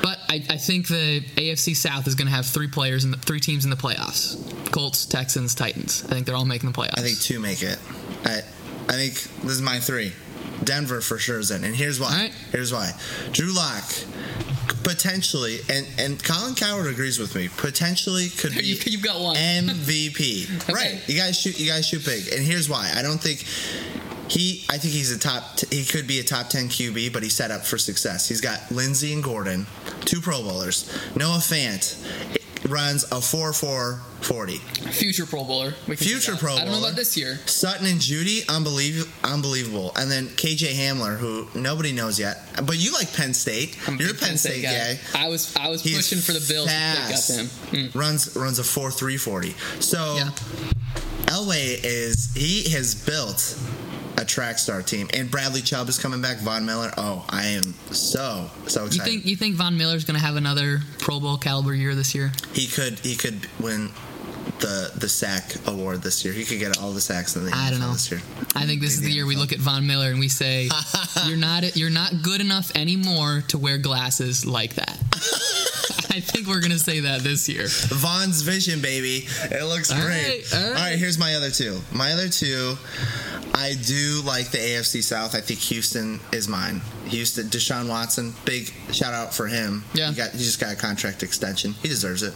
But 0.01 0.19
I, 0.29 0.35
I 0.49 0.57
think 0.57 0.87
the 0.87 1.21
AFC 1.35 1.75
South 1.75 2.07
is 2.07 2.15
going 2.15 2.27
to 2.27 2.33
have 2.33 2.45
three 2.45 2.67
players 2.67 3.03
and 3.03 3.21
three 3.23 3.39
teams 3.39 3.65
in 3.65 3.69
the 3.69 3.75
playoffs: 3.75 4.71
Colts, 4.71 5.05
Texans, 5.05 5.53
Titans. 5.55 6.05
I 6.05 6.09
think 6.09 6.25
they're 6.25 6.35
all 6.35 6.45
making 6.45 6.71
the 6.71 6.77
playoffs. 6.77 6.97
I 6.97 7.01
think 7.01 7.19
two 7.19 7.39
make 7.39 7.61
it. 7.61 7.77
I 8.23 8.41
I 8.87 8.93
think 8.93 9.15
this 9.43 9.51
is 9.51 9.61
my 9.61 9.79
three. 9.79 10.13
Denver 10.63 11.01
for 11.01 11.17
sure 11.17 11.39
is 11.39 11.51
in, 11.51 11.63
and 11.63 11.75
here's 11.75 11.99
why. 11.99 12.15
Right. 12.15 12.33
Here's 12.51 12.73
why. 12.73 12.91
Drew 13.31 13.53
Lock 13.53 13.83
potentially, 14.83 15.59
and 15.69 15.85
and 15.97 16.23
Colin 16.23 16.55
Cowherd 16.55 16.87
agrees 16.91 17.19
with 17.19 17.35
me. 17.35 17.49
Potentially 17.57 18.29
could 18.29 18.53
be 18.57 18.65
You- 18.65 18.77
you've 18.85 19.03
got 19.03 19.19
one. 19.21 19.35
MVP. 19.35 20.47
Okay. 20.69 20.73
Right. 20.73 21.01
You 21.09 21.17
guys 21.17 21.39
shoot. 21.39 21.59
You 21.59 21.67
guys 21.69 21.87
shoot 21.87 22.05
big, 22.05 22.27
and 22.33 22.43
here's 22.45 22.69
why. 22.69 22.91
I 22.95 23.01
don't 23.01 23.21
think. 23.21 23.45
He, 24.31 24.63
I 24.69 24.77
think 24.77 24.93
he's 24.93 25.11
a 25.11 25.17
top. 25.17 25.55
T- 25.57 25.75
he 25.75 25.83
could 25.85 26.05
be 26.05 26.19
a 26.19 26.23
top 26.23 26.49
ten 26.49 26.65
QB, 26.65 27.11
but 27.13 27.23
he's 27.23 27.35
set 27.35 27.49
up 27.49 27.65
for 27.65 27.79
success. 27.79 28.27
He's 28.29 28.41
got 28.41 28.59
Lindsay 28.71 29.11
and 29.11 29.23
Gordon, 29.23 29.65
two 30.05 30.21
Pro 30.21 30.43
Bowlers. 30.43 30.87
Noah 31.15 31.37
Fant 31.39 31.97
runs 32.69 33.03
a 33.11 33.19
four 33.21 33.53
four 33.53 34.01
forty. 34.21 34.57
future 34.91 35.25
Pro 35.25 35.43
Bowler. 35.43 35.73
We 35.87 35.95
can 35.95 36.05
say 36.05 36.05
Future. 36.13 36.35
Pro 36.35 36.53
I 36.55 36.59
don't 36.59 36.67
know 36.67 36.71
Bowler. 36.73 36.87
about 36.87 36.95
this 36.95 37.15
year. 37.17 37.35
Sutton 37.45 37.85
and 37.87 37.99
Jeudy, 37.99 38.47
unbelievable, 38.49 39.09
unbelievable. 39.23 39.91
And 39.97 40.09
then 40.11 40.27
KJ 40.27 40.73
Hamler, 40.73 41.17
who 41.17 41.47
nobody 41.55 41.91
knows 41.91 42.19
yet, 42.19 42.37
but 42.65 42.77
you 42.77 42.91
like 42.93 43.13
Penn 43.13 43.33
State. 43.33 43.77
I'm 43.87 43.97
You're 43.97 44.11
a 44.11 44.13
Penn 44.13 44.37
State, 44.37 44.63
guy. 44.63 44.99
I 45.15 45.27
was 45.29 45.55
I 45.55 45.69
was 45.69 45.81
He's 45.83 45.95
pushing 45.97 46.19
for 46.19 46.33
the 46.33 46.45
Bills 46.51 46.67
fast. 46.69 47.27
to 47.27 47.33
pick 47.33 47.45
up 47.45 47.49
him. 47.75 47.89
Mm. 47.89 47.95
Runs 47.95 48.35
runs 48.35 48.59
a 48.59 48.63
four 48.63 48.91
three 48.91 49.17
forty. 49.17 49.55
So 49.79 50.15
Yeah. 50.17 50.29
Elway 51.27 51.79
is 51.83 52.33
he 52.33 52.69
has 52.71 52.95
built 52.95 53.57
a 54.19 54.25
track 54.25 54.59
star 54.59 54.81
team. 54.81 55.09
And 55.13 55.31
Bradley 55.31 55.61
Chubb 55.61 55.87
is 55.89 55.97
coming 55.97 56.21
back. 56.21 56.37
Von 56.39 56.65
Miller. 56.65 56.91
Oh, 56.97 57.25
I 57.29 57.45
am 57.47 57.63
so 57.91 58.49
so 58.67 58.85
excited. 58.85 58.95
You 58.95 59.01
think 59.03 59.25
you 59.25 59.35
think 59.35 59.55
Von 59.55 59.77
Miller's 59.77 60.03
going 60.05 60.19
to 60.19 60.25
have 60.25 60.35
another 60.35 60.79
Pro 60.99 61.19
Bowl 61.19 61.37
caliber 61.37 61.73
year 61.73 61.95
this 61.95 62.13
year? 62.13 62.31
he 62.53 62.67
could 62.67 62.99
he 62.99 63.15
could 63.15 63.47
win 63.59 63.89
the 64.59 64.91
the 64.95 65.07
sack 65.07 65.55
award 65.67 66.01
this 66.01 66.23
year. 66.25 66.33
He 66.33 66.43
could 66.43 66.59
get 66.59 66.77
all 66.79 66.91
the 66.91 67.01
sacks 67.01 67.35
in 67.35 67.45
the 67.45 67.51
I 67.55 67.69
don't 67.71 67.79
know. 67.79 67.93
this 67.93 68.11
year. 68.11 68.21
I 68.55 68.65
think 68.65 68.81
this 68.81 68.93
is 68.93 69.01
the 69.01 69.11
year 69.11 69.25
we 69.25 69.35
look 69.37 69.53
at 69.53 69.59
Von 69.59 69.87
Miller 69.87 70.09
and 70.09 70.19
we 70.19 70.27
say 70.27 70.69
you're 71.25 71.37
not 71.37 71.75
you're 71.77 71.89
not 71.89 72.21
good 72.21 72.41
enough 72.41 72.71
anymore 72.75 73.43
to 73.49 73.57
wear 73.57 73.77
glasses 73.77 74.45
like 74.45 74.75
that. 74.75 74.97
I 76.11 76.21
think 76.21 76.47
we're 76.47 76.59
gonna 76.61 76.79
say 76.79 77.01
that 77.01 77.21
this 77.21 77.47
year. 77.47 77.67
Von's 77.67 78.41
vision, 78.41 78.81
baby. 78.81 79.27
It 79.51 79.63
looks 79.65 79.91
All 79.91 80.01
great. 80.01 80.43
right, 80.51 80.65
all 80.65 80.73
right. 80.73 80.97
here's 80.99 81.17
my 81.19 81.35
other 81.35 81.51
two. 81.51 81.79
My 81.93 82.11
other 82.13 82.27
two, 82.27 82.75
I 83.53 83.75
do 83.85 84.21
like 84.25 84.51
the 84.51 84.57
AFC 84.57 85.03
South. 85.03 85.35
I 85.35 85.41
think 85.41 85.59
Houston 85.59 86.19
is 86.31 86.47
mine. 86.47 86.81
Houston, 87.07 87.47
Deshaun 87.47 87.89
Watson, 87.89 88.33
big 88.45 88.73
shout 88.91 89.13
out 89.13 89.33
for 89.33 89.47
him. 89.47 89.83
Yeah. 89.93 90.09
he, 90.09 90.15
got, 90.15 90.31
he 90.31 90.37
just 90.37 90.59
got 90.59 90.73
a 90.73 90.75
contract 90.75 91.23
extension. 91.23 91.73
He 91.81 91.87
deserves 91.87 92.23
it. 92.23 92.33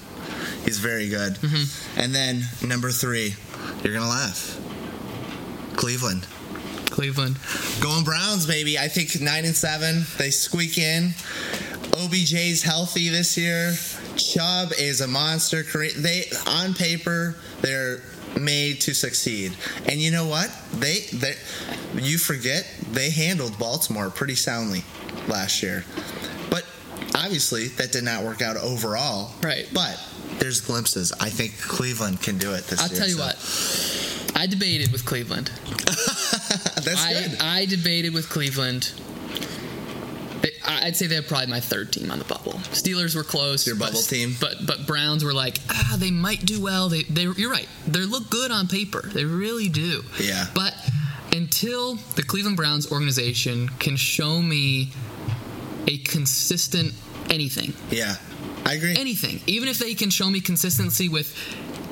He's 0.65 0.79
very 0.79 1.09
good. 1.09 1.33
Mm-hmm. 1.35 1.99
And 1.99 2.13
then 2.15 2.43
number 2.65 2.89
three, 2.91 3.35
you're 3.83 3.93
gonna 3.93 4.09
laugh. 4.09 4.59
Cleveland. 5.75 6.27
Cleveland. 6.85 7.37
Going 7.81 8.03
Browns, 8.03 8.45
baby. 8.45 8.77
I 8.77 8.87
think 8.87 9.19
nine 9.21 9.45
and 9.45 9.55
seven. 9.55 10.03
They 10.17 10.29
squeak 10.29 10.77
in. 10.77 11.13
OBJ's 11.93 12.63
healthy 12.63 13.09
this 13.09 13.37
year. 13.37 13.73
Chubb 14.15 14.71
is 14.79 15.01
a 15.01 15.07
monster. 15.07 15.63
They 15.63 16.25
on 16.47 16.73
paper 16.73 17.35
they're 17.63 18.01
made 18.39 18.81
to 18.81 18.93
succeed. 18.93 19.53
And 19.87 20.01
you 20.01 20.11
know 20.11 20.27
what? 20.27 20.49
They 20.73 20.99
they 21.13 21.35
you 21.95 22.17
forget 22.17 22.67
they 22.91 23.09
handled 23.09 23.57
Baltimore 23.59 24.09
pretty 24.09 24.35
soundly 24.35 24.83
last 25.27 25.61
year. 25.63 25.85
But 26.49 26.65
obviously 27.15 27.67
that 27.69 27.91
did 27.91 28.03
not 28.03 28.23
work 28.23 28.41
out 28.41 28.57
overall. 28.57 29.31
Right. 29.41 29.67
But 29.73 29.99
there's 30.39 30.61
glimpses. 30.61 31.11
I 31.19 31.29
think 31.29 31.57
Cleveland 31.59 32.21
can 32.21 32.37
do 32.37 32.53
it 32.53 32.63
this 32.65 32.79
year 32.79 32.89
I'll 32.89 32.95
tell 32.97 33.07
you 33.07 33.15
so- 33.15 33.25
what. 33.25 34.29
I 34.35 34.47
debated 34.47 34.91
with 34.91 35.05
Cleveland. 35.05 35.47
That's 35.67 37.05
I, 37.05 37.13
good. 37.13 37.37
I 37.39 37.65
debated 37.65 38.13
with 38.15 38.29
Cleveland. 38.29 38.91
I'd 40.81 40.95
say 40.95 41.07
they're 41.07 41.21
probably 41.21 41.47
my 41.47 41.59
third 41.59 41.91
team 41.93 42.11
on 42.11 42.19
the 42.19 42.25
bubble. 42.25 42.53
Steelers 42.71 43.15
were 43.15 43.23
close. 43.23 43.65
Your 43.67 43.75
but- 43.75 43.87
bubble 43.87 44.01
team? 44.01 44.35
but 44.39 44.65
but 44.65 44.87
Browns 44.87 45.23
were 45.23 45.33
like, 45.33 45.59
ah, 45.69 45.95
they 45.99 46.11
might 46.11 46.45
do 46.45 46.61
well. 46.61 46.89
They 46.89 47.03
they 47.03 47.23
you're 47.23 47.51
right. 47.51 47.67
They 47.87 47.99
look 48.01 48.29
good 48.29 48.51
on 48.51 48.67
paper. 48.67 49.09
They 49.13 49.25
really 49.25 49.69
do. 49.69 50.03
Yeah. 50.19 50.45
But 50.53 50.73
until 51.31 51.95
the 52.15 52.23
Cleveland 52.23 52.57
Browns 52.57 52.91
organization 52.91 53.69
can 53.79 53.95
show 53.95 54.41
me 54.41 54.91
a 55.87 55.97
consistent 55.99 56.93
anything, 57.29 57.73
yeah. 57.89 58.15
I 58.65 58.73
agree. 58.75 58.95
anything, 58.97 59.41
even 59.47 59.67
if 59.67 59.79
they 59.79 59.93
can 59.95 60.09
show 60.09 60.29
me 60.29 60.39
consistency 60.39 61.09
with 61.09 61.35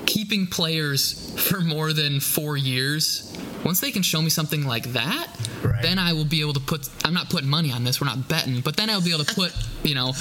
keeping 0.05 0.47
players 0.47 1.33
for 1.37 1.59
more 1.61 1.91
than 1.91 2.19
four 2.19 2.55
years, 2.55 3.35
once 3.63 3.79
they 3.79 3.91
can 3.91 4.01
show 4.03 4.21
me 4.21 4.29
something 4.29 4.65
like 4.65 4.93
that, 4.93 5.27
Right. 5.63 5.81
then 5.83 5.99
I 5.99 6.13
will 6.13 6.25
be 6.25 6.41
able 6.41 6.53
to 6.53 6.59
put. 6.59 6.89
I'm 7.05 7.13
not 7.13 7.29
putting 7.29 7.49
money 7.49 7.71
on 7.71 7.83
this. 7.83 8.01
We're 8.01 8.07
not 8.07 8.27
betting, 8.27 8.61
but 8.61 8.75
then 8.77 8.89
I'll 8.89 9.01
be 9.01 9.13
able 9.13 9.23
to 9.25 9.33
put, 9.35 9.53
you 9.83 9.93
know, 9.95 10.13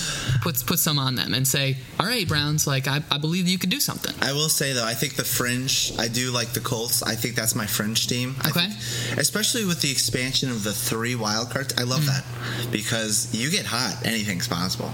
put 0.42 0.62
put 0.66 0.78
some 0.78 0.98
on 0.98 1.14
them 1.14 1.32
and 1.34 1.46
say, 1.48 1.76
all 1.98 2.06
right, 2.06 2.26
Browns, 2.28 2.66
like 2.66 2.86
I, 2.86 3.02
I 3.10 3.18
believe 3.18 3.48
you 3.48 3.58
could 3.58 3.70
do 3.70 3.80
something. 3.80 4.14
I 4.20 4.32
will 4.32 4.48
say 4.50 4.72
though, 4.72 4.84
I 4.84 4.94
think 4.94 5.14
the 5.16 5.24
fringe. 5.24 5.92
I 5.98 6.08
do 6.08 6.30
like 6.30 6.48
the 6.52 6.60
Colts. 6.60 7.02
I 7.02 7.14
think 7.14 7.34
that's 7.36 7.54
my 7.54 7.66
fringe 7.66 8.06
team. 8.06 8.36
I 8.42 8.50
Okay. 8.50 8.66
think- 8.68 9.18
especially 9.18 9.64
with 9.64 9.80
the 9.80 9.90
expansion 9.90 10.50
of 10.50 10.62
the 10.62 10.72
three 10.72 11.14
wild 11.14 11.50
cards. 11.50 11.72
I 11.78 11.82
Mm. 11.82 11.88
love 11.88 12.06
that 12.06 12.24
because 12.70 13.28
you 13.32 13.50
get 13.50 13.64
hot, 13.66 13.96
anything's 14.04 14.48
possible. 14.48 14.92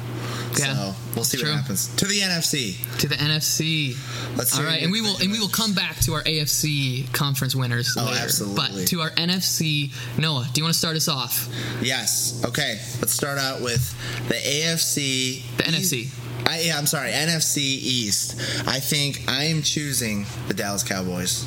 Yeah, 0.58 0.74
so 0.74 0.94
we'll 1.14 1.24
see 1.24 1.38
true. 1.38 1.50
what 1.50 1.58
happens. 1.60 1.88
To 1.96 2.06
the 2.06 2.20
NFC. 2.20 2.98
To 2.98 3.08
the 3.08 3.14
NFC. 3.16 3.96
Let's 4.36 4.56
All 4.58 4.64
hear 4.64 4.78
and 4.82 4.92
we 4.92 5.00
will 5.00 5.16
and 5.18 5.30
we 5.30 5.38
will 5.38 5.48
come 5.48 5.74
back 5.74 5.96
to 6.00 6.12
our 6.14 6.22
AFC 6.22 7.12
conference 7.12 7.54
winners 7.54 7.94
Oh, 7.98 8.04
later. 8.06 8.22
absolutely. 8.24 8.82
But 8.82 8.88
to 8.88 9.00
our 9.00 9.10
NFC, 9.10 9.90
Noah, 10.18 10.48
do 10.52 10.60
you 10.60 10.64
want 10.64 10.74
to 10.74 10.78
start 10.78 10.96
us 10.96 11.08
off? 11.08 11.48
Yes. 11.82 12.42
Okay. 12.44 12.78
Let's 13.00 13.12
start 13.12 13.38
out 13.38 13.60
with 13.60 13.94
the 14.28 14.34
AFC. 14.34 15.42
The 15.56 15.62
NFC. 15.64 16.08
I, 16.48 16.60
yeah, 16.60 16.78
I'm 16.78 16.86
sorry, 16.86 17.10
NFC 17.10 17.56
East. 17.58 18.38
I 18.68 18.78
think 18.78 19.24
I 19.26 19.44
am 19.44 19.62
choosing 19.62 20.26
the 20.46 20.54
Dallas 20.54 20.84
Cowboys. 20.84 21.44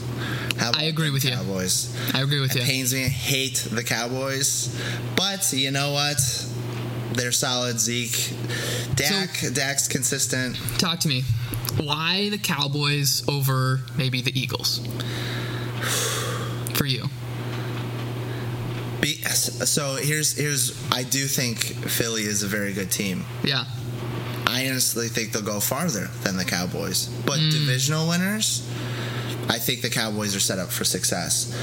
How 0.57 0.71
I 0.75 0.86
agree 0.86 1.10
with 1.10 1.23
you. 1.23 1.31
Cowboys? 1.31 1.95
I 2.13 2.21
agree 2.21 2.41
with 2.41 2.51
It 2.53 2.60
you. 2.60 2.63
pains 2.65 2.93
me. 2.93 3.05
I 3.05 3.07
hate 3.07 3.65
the 3.71 3.81
Cowboys, 3.84 4.75
but 5.15 5.53
you 5.53 5.71
know 5.71 5.93
what? 5.93 6.17
They're 7.19 7.34
solid. 7.34 7.82
Zeke, 7.82 8.32
Dak, 8.95 9.41
Dak's 9.51 9.89
consistent. 9.89 10.55
Talk 10.77 10.99
to 11.01 11.10
me. 11.10 11.23
Why 11.75 12.29
the 12.29 12.38
Cowboys 12.38 13.27
over 13.27 13.82
maybe 13.97 14.21
the 14.21 14.32
Eagles? 14.39 14.79
For 16.75 16.86
you. 16.86 17.10
Be, 19.01 19.15
so 19.15 19.95
here's 19.95 20.38
here's. 20.38 20.82
I 20.93 21.03
do 21.03 21.25
think 21.25 21.58
Philly 21.89 22.21
is 22.21 22.43
a 22.43 22.47
very 22.47 22.71
good 22.71 22.89
team. 22.89 23.25
Yeah. 23.43 23.65
I 24.47 24.69
honestly 24.69 25.10
think 25.10 25.34
they'll 25.34 25.41
go 25.41 25.60
farther 25.60 26.08
than 26.23 26.38
the 26.38 26.45
Cowboys. 26.45 27.08
But 27.25 27.39
hmm. 27.39 27.49
divisional 27.49 28.08
winners, 28.08 28.65
I 29.49 29.60
think 29.60 29.82
the 29.82 29.89
Cowboys 29.89 30.38
are 30.38 30.39
set 30.39 30.58
up 30.58 30.69
for 30.69 30.86
success. 30.86 31.53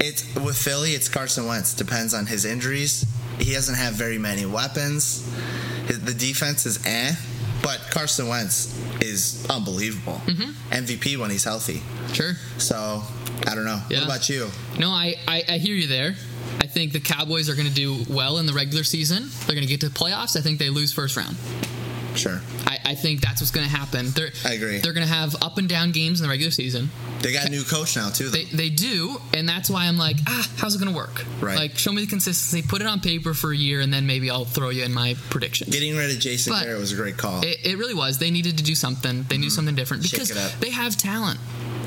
It's 0.00 0.34
with 0.34 0.58
Philly, 0.58 0.90
it's 0.90 1.08
Carson 1.08 1.46
Wentz. 1.46 1.72
Depends 1.72 2.12
on 2.12 2.26
his 2.26 2.44
injuries. 2.44 3.06
He 3.42 3.52
doesn't 3.52 3.74
have 3.74 3.94
very 3.94 4.18
many 4.18 4.46
weapons. 4.46 5.28
His, 5.86 6.00
the 6.00 6.14
defense 6.14 6.64
is 6.64 6.84
eh, 6.86 7.14
but 7.62 7.80
Carson 7.90 8.28
Wentz 8.28 8.78
is 9.00 9.46
unbelievable. 9.50 10.20
MVP 10.70 11.16
when 11.18 11.30
he's 11.30 11.44
healthy. 11.44 11.82
Sure. 12.12 12.34
So 12.58 13.02
I 13.46 13.54
don't 13.54 13.64
know. 13.64 13.80
Yeah. 13.88 13.98
What 13.98 14.04
about 14.06 14.28
you? 14.28 14.48
No, 14.78 14.90
I, 14.90 15.14
I, 15.26 15.44
I 15.48 15.58
hear 15.58 15.74
you 15.74 15.86
there. 15.86 16.14
I 16.60 16.66
think 16.66 16.92
the 16.92 17.00
Cowboys 17.00 17.48
are 17.48 17.54
going 17.54 17.68
to 17.68 17.74
do 17.74 18.04
well 18.08 18.38
in 18.38 18.46
the 18.46 18.52
regular 18.52 18.84
season. 18.84 19.28
They're 19.46 19.54
going 19.54 19.66
to 19.66 19.70
get 19.70 19.80
to 19.80 19.88
the 19.88 19.98
playoffs. 19.98 20.36
I 20.36 20.40
think 20.40 20.58
they 20.58 20.70
lose 20.70 20.92
first 20.92 21.16
round. 21.16 21.36
Sure. 22.14 22.40
I, 22.66 22.78
I 22.84 22.94
think 22.94 23.20
that's 23.20 23.40
what's 23.40 23.50
going 23.50 23.66
to 23.66 23.74
happen. 23.74 24.10
They're, 24.10 24.30
I 24.44 24.54
agree. 24.54 24.78
They're 24.78 24.92
going 24.92 25.06
to 25.06 25.12
have 25.12 25.34
up 25.42 25.58
and 25.58 25.68
down 25.68 25.92
games 25.92 26.20
in 26.20 26.26
the 26.26 26.30
regular 26.30 26.50
season. 26.50 26.90
They 27.20 27.32
got 27.32 27.46
a 27.46 27.50
new 27.50 27.62
coach 27.64 27.96
now 27.96 28.10
too. 28.10 28.28
Though. 28.28 28.38
They, 28.38 28.44
they 28.44 28.70
do, 28.70 29.16
and 29.32 29.48
that's 29.48 29.70
why 29.70 29.86
I'm 29.86 29.96
like, 29.96 30.16
ah, 30.28 30.50
how's 30.56 30.74
it 30.74 30.78
going 30.78 30.92
to 30.92 30.96
work? 30.96 31.24
Right. 31.40 31.56
Like, 31.56 31.78
show 31.78 31.92
me 31.92 32.02
the 32.02 32.06
consistency, 32.08 32.66
put 32.66 32.82
it 32.82 32.86
on 32.86 33.00
paper 33.00 33.34
for 33.34 33.52
a 33.52 33.56
year, 33.56 33.80
and 33.80 33.92
then 33.92 34.06
maybe 34.06 34.30
I'll 34.30 34.44
throw 34.44 34.70
you 34.70 34.84
in 34.84 34.92
my 34.92 35.14
predictions. 35.30 35.72
Getting 35.72 35.96
rid 35.96 36.10
of 36.10 36.18
Jason 36.18 36.52
Garrett 36.52 36.78
was 36.78 36.92
a 36.92 36.96
great 36.96 37.16
call. 37.16 37.42
It, 37.44 37.64
it 37.64 37.78
really 37.78 37.94
was. 37.94 38.18
They 38.18 38.30
needed 38.30 38.58
to 38.58 38.64
do 38.64 38.74
something. 38.74 39.24
They 39.24 39.38
knew 39.38 39.50
something 39.50 39.74
different 39.74 40.02
Mm-hmm. 40.02 40.16
Because 40.16 40.58
they 40.60 40.70
have 40.70 40.96
talent. 40.96 41.38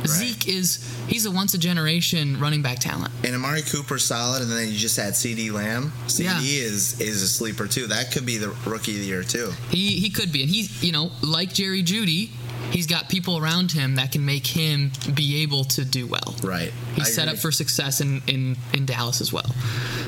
Right. 0.08 0.20
Zeke 0.20 0.48
is 0.48 0.80
he's 1.08 1.26
a 1.26 1.32
once 1.32 1.54
a 1.54 1.58
generation 1.58 2.40
running 2.40 2.62
back 2.62 2.80
talent. 2.80 3.12
And 3.24 3.36
Amari 3.36 3.62
Cooper 3.62 3.98
solid, 3.98 4.42
and 4.42 4.52
then 4.52 4.68
you 4.70 4.78
just 4.78 4.98
had 4.98 5.14
CeeDee 5.14 5.52
Lamb. 5.52 5.92
CeeDee 6.08 6.24
Yeah. 6.24 6.42
is 6.42 7.00
is 7.00 7.22
a 7.22 7.28
sleeper 7.28 7.68
too. 7.68 7.88
That 7.88 8.12
could 8.12 8.26
be 8.26 8.38
the 8.38 8.50
rookie 8.66 8.94
of 8.96 9.00
the 9.02 9.06
year 9.06 9.24
too. 9.24 9.54
He 9.70 10.00
he 10.00 10.10
could 10.10 10.32
be, 10.32 10.42
and 10.42 10.50
he's 10.52 10.84
you 10.84 10.92
know 10.92 11.12
like 11.22 11.54
Jerry 11.54 11.84
Jeudy, 11.84 12.30
he's 12.72 12.88
got 12.88 13.10
people 13.10 13.38
around 13.38 13.72
him 13.72 13.96
that 13.96 14.12
can 14.12 14.26
make 14.26 14.48
him 14.48 14.92
be 15.14 15.44
able 15.44 15.64
to 15.66 15.86
do 15.86 16.08
well. 16.08 16.36
Right. 16.44 16.72
He's 16.96 17.08
I 17.08 17.10
set 17.12 17.28
up 17.28 17.38
for 17.38 17.52
success 17.52 18.02
in, 18.02 18.22
in, 18.28 18.58
in 18.74 18.86
Dallas 18.86 19.22
as 19.22 19.32
well. 19.32 19.50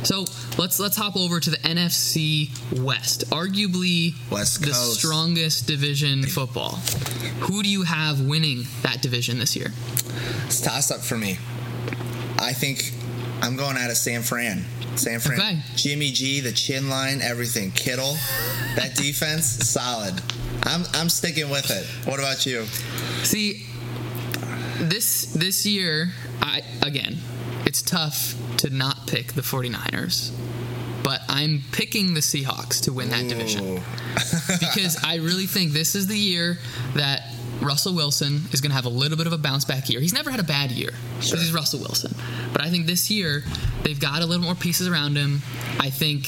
So 0.04 0.26
let's 0.58 0.80
let's 0.80 0.96
hop 0.96 1.16
over 1.16 1.40
to 1.40 1.50
the 1.50 1.58
NFC 1.58 2.50
West, 2.84 3.30
arguably 3.30 4.14
West 4.32 4.62
the 4.62 4.74
strongest 4.74 5.68
division 5.68 6.24
football. 6.24 6.76
Who 7.42 7.64
do 7.64 7.70
you 7.70 7.84
have 7.84 8.22
winning 8.22 8.64
that 8.84 9.02
division 9.02 9.40
this 9.40 9.56
year? 9.56 9.72
It's 10.46 10.62
toss 10.62 10.92
up 10.92 11.02
for 11.02 11.18
me. 11.18 11.38
I 12.40 12.54
think 12.54 12.94
I'm 13.42 13.56
going 13.56 13.78
out 13.78 13.90
of 13.90 13.98
San 13.98 14.22
Fran. 14.22 14.66
San 14.96 15.20
Fran. 15.20 15.40
Okay. 15.40 15.60
Jimmy 15.76 16.12
G, 16.12 16.40
the 16.40 16.52
chin 16.52 16.90
line, 16.90 17.22
everything. 17.22 17.72
Kittle, 17.72 18.16
that 18.76 18.96
defense, 18.96 19.46
solid. 19.46 20.22
I'm 20.68 20.84
I'm 20.94 21.10
sticking 21.10 21.50
with 21.50 21.70
it. 21.72 21.86
What 22.08 22.20
about 22.20 22.46
you? 22.46 22.66
See, 23.24 23.66
this 24.80 25.34
this 25.34 25.66
year, 25.66 26.12
I 26.42 26.62
again, 26.84 27.18
it's 27.66 27.82
tough 27.82 28.36
to 28.58 28.70
not 28.70 29.08
pick 29.08 29.34
the 29.34 29.42
49ers. 29.42 30.32
But 31.04 31.22
I'm 31.30 31.62
picking 31.72 32.14
the 32.16 32.20
Seahawks 32.20 32.82
to 32.84 32.92
win 32.92 33.10
that 33.12 33.30
division 33.30 33.76
because 34.60 35.02
I 35.06 35.16
really 35.16 35.46
think 35.46 35.72
this 35.72 35.96
is 35.96 36.08
the 36.08 36.18
year 36.18 36.58
that 36.96 37.34
Russell 37.62 37.96
Wilson 37.96 38.42
is 38.52 38.60
going 38.60 38.72
to 38.72 38.76
have 38.76 38.84
a 38.86 38.90
little 38.90 39.16
bit 39.18 39.26
of 39.26 39.32
a 39.32 39.38
bounce 39.38 39.64
back 39.64 39.90
year. 39.90 40.02
He's 40.02 40.12
never 40.14 40.30
had 40.30 40.42
a 40.42 40.44
bad 40.44 40.70
year 40.70 40.90
because 41.14 41.30
Sure. 41.30 41.38
he's 41.40 41.54
Russell 41.54 41.80
Wilson. 41.80 42.14
But 42.52 42.62
I 42.62 42.70
think 42.70 42.88
this 42.88 43.10
year 43.10 43.44
they've 43.84 44.00
got 44.00 44.22
a 44.22 44.26
little 44.26 44.44
more 44.44 44.56
pieces 44.56 44.86
around 44.90 45.16
him. 45.16 45.42
I 45.80 45.90
think 45.90 46.24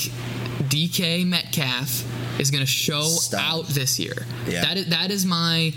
DK 0.69 1.25
Metcalf 1.27 2.05
is 2.39 2.49
going 2.51 2.61
to 2.63 2.67
show 2.71 3.01
Stud. 3.03 3.39
out 3.43 3.67
this 3.67 3.99
year. 3.99 4.25
Yeah. 4.47 4.61
That 4.61 4.77
is, 4.77 4.85
that 4.87 5.11
is 5.11 5.25
my 5.25 5.73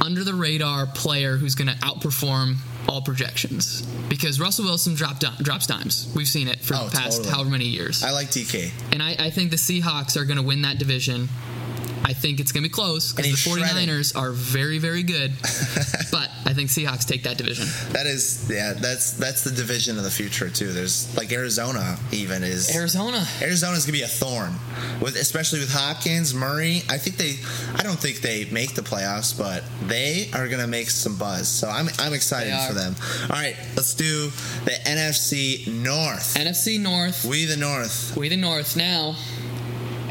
under 0.00 0.24
the 0.24 0.34
radar 0.34 0.86
player 0.86 1.36
who's 1.36 1.54
going 1.54 1.68
to 1.68 1.74
outperform 1.76 2.56
all 2.86 3.00
projections 3.00 3.80
because 4.10 4.38
Russell 4.38 4.66
Wilson 4.66 4.94
dropped 4.94 5.24
drops 5.42 5.66
dimes. 5.66 6.12
We've 6.14 6.28
seen 6.28 6.48
it 6.48 6.60
for 6.60 6.74
Oh, 6.74 6.84
the 6.88 6.96
past 6.96 7.18
totally. 7.18 7.34
however 7.34 7.50
many 7.50 7.64
years. 7.66 8.02
I 8.04 8.10
like 8.10 8.28
DK. 8.28 8.70
And 8.92 9.02
I, 9.02 9.16
I 9.18 9.30
think 9.30 9.50
the 9.50 9.56
Seahawks 9.56 10.16
are 10.20 10.24
going 10.26 10.36
to 10.36 10.42
win 10.42 10.62
that 10.62 10.78
division. 10.78 11.28
I 12.04 12.12
think 12.12 12.38
it's 12.40 12.52
going 12.52 12.62
to 12.62 12.68
be 12.68 12.72
close 12.72 13.12
because 13.12 13.24
the 13.24 13.30
he's 13.30 13.38
shredding. 13.40 13.88
49ers 13.88 14.16
are 14.16 14.30
very, 14.32 14.78
very 14.78 15.02
good. 15.02 15.32
but 16.12 16.30
I 16.44 16.52
think 16.52 16.70
Seahawks 16.70 17.06
take 17.06 17.22
that 17.22 17.38
division. 17.38 17.66
That 17.92 18.06
is, 18.06 18.46
yeah, 18.50 18.74
that's 18.74 19.12
that's 19.14 19.42
the 19.42 19.50
division 19.50 19.96
of 19.96 20.04
the 20.04 20.10
future 20.10 20.50
too. 20.50 20.72
There's 20.72 21.14
like 21.16 21.32
Arizona 21.32 21.98
even 22.12 22.42
is 22.42 22.74
Arizona. 22.74 23.24
Arizona's 23.40 23.86
gonna 23.86 23.96
be 23.96 24.02
a 24.02 24.08
thorn 24.08 24.52
with 25.00 25.16
especially 25.16 25.60
with 25.60 25.72
Hopkins, 25.72 26.34
Murray. 26.34 26.82
I 26.88 26.98
think 26.98 27.16
they, 27.16 27.36
I 27.74 27.82
don't 27.82 27.98
think 27.98 28.20
they 28.20 28.44
make 28.50 28.74
the 28.74 28.82
playoffs, 28.82 29.36
but 29.36 29.64
they 29.88 30.30
are 30.34 30.48
gonna 30.48 30.66
make 30.66 30.90
some 30.90 31.16
buzz. 31.16 31.48
So 31.48 31.68
I'm 31.68 31.88
I'm 31.98 32.12
excited 32.12 32.54
for 32.66 32.74
them. 32.74 32.94
All 33.30 33.36
right, 33.36 33.56
let's 33.76 33.94
do 33.94 34.30
the 34.64 34.76
NFC 34.86 35.66
North. 35.68 36.34
NFC 36.34 36.78
North. 36.78 37.24
we 37.24 37.46
the 37.46 37.56
North. 37.56 38.16
We 38.16 38.28
the 38.28 38.36
North. 38.36 38.76
Now, 38.76 39.16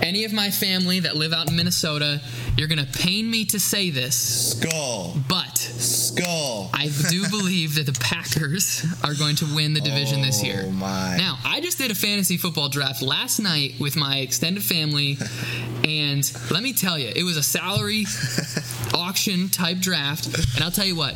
any 0.03 0.25
of 0.25 0.33
my 0.33 0.51
family 0.51 0.99
that 0.99 1.15
live 1.15 1.33
out 1.33 1.49
in 1.49 1.55
Minnesota, 1.55 2.21
you're 2.57 2.67
going 2.67 2.85
to 2.85 2.99
pain 2.99 3.29
me 3.29 3.45
to 3.45 3.59
say 3.59 3.89
this, 3.89 4.53
Skol, 4.53 5.17
but 5.27 5.55
skol. 5.55 6.69
I 6.73 6.89
do 7.09 7.27
believe 7.29 7.75
that 7.75 7.85
the 7.85 7.97
Packers 7.99 8.85
are 9.03 9.13
going 9.15 9.35
to 9.37 9.55
win 9.55 9.73
the 9.73 9.79
division 9.79 10.21
this 10.21 10.43
year. 10.43 10.65
Oh 10.67 10.71
my! 10.71 11.17
Now, 11.17 11.39
I 11.45 11.61
just 11.61 11.77
did 11.77 11.89
a 11.89 11.95
fantasy 11.95 12.37
football 12.37 12.69
draft 12.69 13.01
last 13.01 13.39
night 13.39 13.75
with 13.79 13.95
my 13.95 14.17
extended 14.17 14.63
family, 14.63 15.17
and 15.85 16.29
let 16.51 16.61
me 16.61 16.73
tell 16.73 16.99
you, 16.99 17.11
it 17.15 17.23
was 17.23 17.37
a 17.37 17.43
salary 17.43 18.05
auction 18.93 19.49
type 19.49 19.79
draft. 19.79 20.27
And 20.55 20.63
I'll 20.63 20.71
tell 20.71 20.85
you 20.85 20.97
what, 20.97 21.15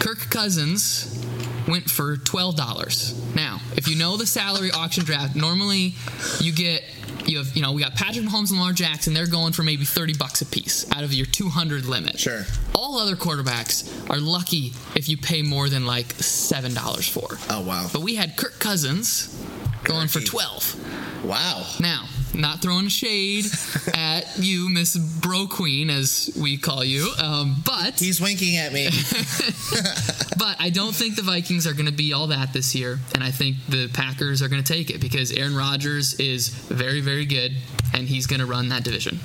Kirk 0.00 0.30
Cousins 0.30 1.24
went 1.68 1.88
for 1.88 2.16
twelve 2.16 2.56
dollars. 2.56 3.14
Now, 3.34 3.60
if 3.76 3.86
you 3.86 3.96
know 3.96 4.16
the 4.16 4.26
salary 4.26 4.70
auction 4.72 5.04
draft, 5.04 5.36
normally 5.36 5.94
you 6.40 6.52
get 6.52 6.82
you 7.28 7.38
have 7.38 7.54
you 7.56 7.62
know 7.62 7.72
we 7.72 7.82
got 7.82 7.94
Patrick 7.94 8.24
Mahomes 8.24 8.50
and 8.50 8.58
Lamar 8.58 8.72
Jackson. 8.72 9.14
They're 9.14 9.26
going 9.26 9.52
for 9.52 9.62
maybe 9.62 9.84
thirty 9.84 10.14
bucks 10.14 10.40
a 10.40 10.46
piece 10.46 10.90
out 10.92 11.04
of 11.04 11.12
your 11.12 11.26
two 11.26 11.48
hundred 11.48 11.84
limit. 11.84 12.18
Sure. 12.18 12.44
All 12.74 12.98
other 12.98 13.16
quarterbacks 13.16 14.08
are 14.10 14.18
lucky 14.18 14.72
if 14.94 15.08
you 15.08 15.16
pay 15.16 15.42
more 15.42 15.68
than 15.68 15.86
like 15.86 16.12
seven 16.14 16.74
dollars 16.74 17.08
for. 17.08 17.28
Oh 17.50 17.60
wow! 17.60 17.88
But 17.92 18.02
we 18.02 18.14
had 18.14 18.36
Kirk 18.36 18.58
Cousins 18.58 19.36
going 19.84 20.08
for 20.08 20.20
12. 20.20 21.24
Wow. 21.24 21.66
Now, 21.80 22.06
not 22.34 22.60
throwing 22.62 22.88
shade 22.88 23.46
at 23.94 24.24
you, 24.38 24.68
Miss 24.70 24.96
Bro 24.96 25.48
Queen, 25.48 25.90
as 25.90 26.30
we 26.40 26.56
call 26.56 26.84
you, 26.84 27.10
um, 27.22 27.56
but 27.64 27.98
He's 27.98 28.20
winking 28.20 28.56
at 28.56 28.72
me. 28.72 28.86
but 30.38 30.56
I 30.60 30.70
don't 30.72 30.94
think 30.94 31.16
the 31.16 31.22
Vikings 31.22 31.66
are 31.66 31.72
going 31.72 31.86
to 31.86 31.92
be 31.92 32.12
all 32.12 32.28
that 32.28 32.52
this 32.52 32.74
year, 32.74 32.98
and 33.14 33.22
I 33.24 33.30
think 33.30 33.56
the 33.68 33.88
Packers 33.88 34.42
are 34.42 34.48
going 34.48 34.62
to 34.62 34.72
take 34.72 34.90
it 34.90 35.00
because 35.00 35.32
Aaron 35.32 35.56
Rodgers 35.56 36.14
is 36.14 36.48
very, 36.48 37.00
very 37.00 37.26
good, 37.26 37.52
and 37.94 38.08
he's 38.08 38.26
going 38.26 38.40
to 38.40 38.46
run 38.46 38.68
that 38.70 38.84
division. 38.84 39.18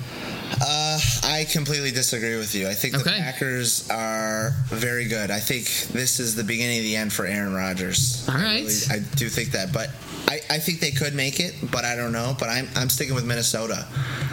Uh, 0.60 1.00
I 1.24 1.46
completely 1.50 1.90
disagree 1.90 2.36
with 2.36 2.54
you. 2.54 2.68
I 2.68 2.74
think 2.74 2.94
the 2.94 3.00
Okay. 3.00 3.18
Packers 3.18 3.88
are 3.90 4.54
very 4.66 5.06
good. 5.06 5.30
I 5.30 5.40
think 5.40 5.64
this 5.92 6.20
is 6.20 6.34
the 6.36 6.44
beginning 6.44 6.78
of 6.78 6.84
the 6.84 6.94
end 6.96 7.12
for 7.12 7.26
Aaron 7.26 7.54
Rodgers. 7.54 8.24
All 8.28 8.36
I 8.36 8.60
really- 8.60 8.72
I 8.90 8.98
do 9.16 9.28
think 9.28 9.50
that, 9.52 9.72
but 9.72 9.90
I, 10.26 10.40
I 10.50 10.58
think 10.58 10.80
they 10.80 10.90
could 10.90 11.14
make 11.14 11.38
it, 11.40 11.54
but 11.70 11.84
I 11.84 11.94
don't 11.96 12.12
know. 12.12 12.34
But 12.38 12.48
I'm, 12.48 12.68
I'm 12.76 12.88
sticking 12.88 13.14
with 13.14 13.24
Minnesota. 13.24 13.86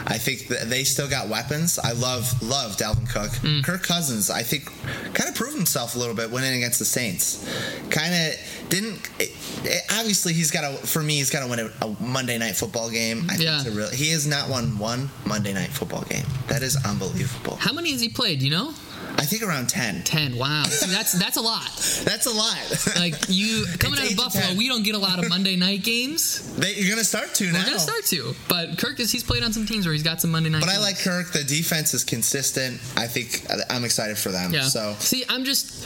I 0.07 0.17
think 0.17 0.47
they 0.47 0.83
still 0.83 1.09
got 1.09 1.27
weapons. 1.29 1.77
I 1.79 1.91
love 1.91 2.41
love 2.41 2.77
Dalvin 2.77 3.09
Cook, 3.09 3.29
Mm. 3.41 3.63
Kirk 3.63 3.83
Cousins. 3.83 4.29
I 4.29 4.41
think 4.43 4.65
kind 5.13 5.29
of 5.29 5.35
proved 5.35 5.55
himself 5.55 5.95
a 5.95 5.99
little 5.99 6.15
bit 6.15 6.31
winning 6.31 6.55
against 6.55 6.79
the 6.79 6.85
Saints. 6.85 7.47
Kind 7.89 8.13
of 8.13 8.69
didn't. 8.69 9.09
It, 9.19 9.31
it- 9.63 9.83
obviously, 9.91 10.33
he's 10.33 10.49
got 10.51 10.61
to. 10.61 10.87
For 10.87 11.01
me, 11.03 11.15
he's 11.17 11.29
got 11.29 11.41
to 11.43 11.47
win 11.47 11.59
a, 11.59 11.85
a 11.85 11.95
Monday 12.01 12.37
night 12.37 12.55
football 12.55 12.89
game. 12.89 13.27
I 13.29 13.35
Yeah. 13.35 13.61
think 13.61 13.75
it's 13.77 13.93
he 13.93 14.09
has 14.11 14.25
not 14.25 14.49
won 14.49 14.77
one 14.79 15.09
Monday 15.25 15.53
night 15.53 15.69
football 15.69 16.03
game. 16.09 16.25
That 16.47 16.63
is 16.63 16.77
unbelievable. 16.85 17.57
How 17.57 17.73
many 17.73 17.91
has 17.91 18.01
he 18.01 18.09
played? 18.09 18.41
You 18.41 18.49
know, 18.51 18.73
I 19.17 19.25
think 19.25 19.43
around 19.43 19.69
10. 19.69 20.03
ten. 20.03 20.35
Wow, 20.37 20.63
See, 20.63 20.89
that's 20.91 21.11
that's 21.13 21.37
a 21.37 21.41
lot. 21.41 21.61
That's 22.03 22.25
a 22.25 22.31
lot. 22.31 22.57
Like 22.97 23.15
you 23.29 23.65
coming 23.79 23.99
out 23.99 24.09
of 24.09 24.17
Buffalo, 24.17 24.55
we 24.57 24.67
don't 24.67 24.83
get 24.83 24.95
a 24.95 24.99
lot 24.99 25.19
of 25.19 25.29
Monday 25.29 25.55
night 25.55 25.83
games. 25.83 26.55
They, 26.57 26.73
you're 26.73 26.87
going 26.87 26.97
to 26.99 27.05
start 27.05 27.33
to 27.35 27.51
now. 27.51 27.59
We're 27.59 27.65
gonna 27.65 27.79
start 27.79 28.05
to, 28.05 28.33
but 28.49 28.77
Kirk 28.77 28.99
is 28.99 29.11
he's 29.11 29.23
played 29.23 29.43
on 29.43 29.53
some 29.53 29.65
teams 29.65 29.85
where 29.85 29.93
he's 29.93 30.03
got 30.03 30.19
some 30.21 30.31
Monday 30.31 30.49
night. 30.49 30.61
But 30.61 30.69
I 30.69 30.79
like 30.79 30.97
Kirk. 30.99 31.31
The 31.31 31.43
defense 31.43 31.93
is 31.93 32.03
consistent. 32.03 32.75
I 32.97 33.07
think 33.07 33.45
uh, 33.49 33.57
I'm 33.69 33.83
excited 33.85 34.17
for 34.17 34.29
them. 34.29 34.53
Yeah. 34.53 34.63
So 34.63 34.95
see, 34.99 35.23
I'm 35.29 35.43
just 35.43 35.85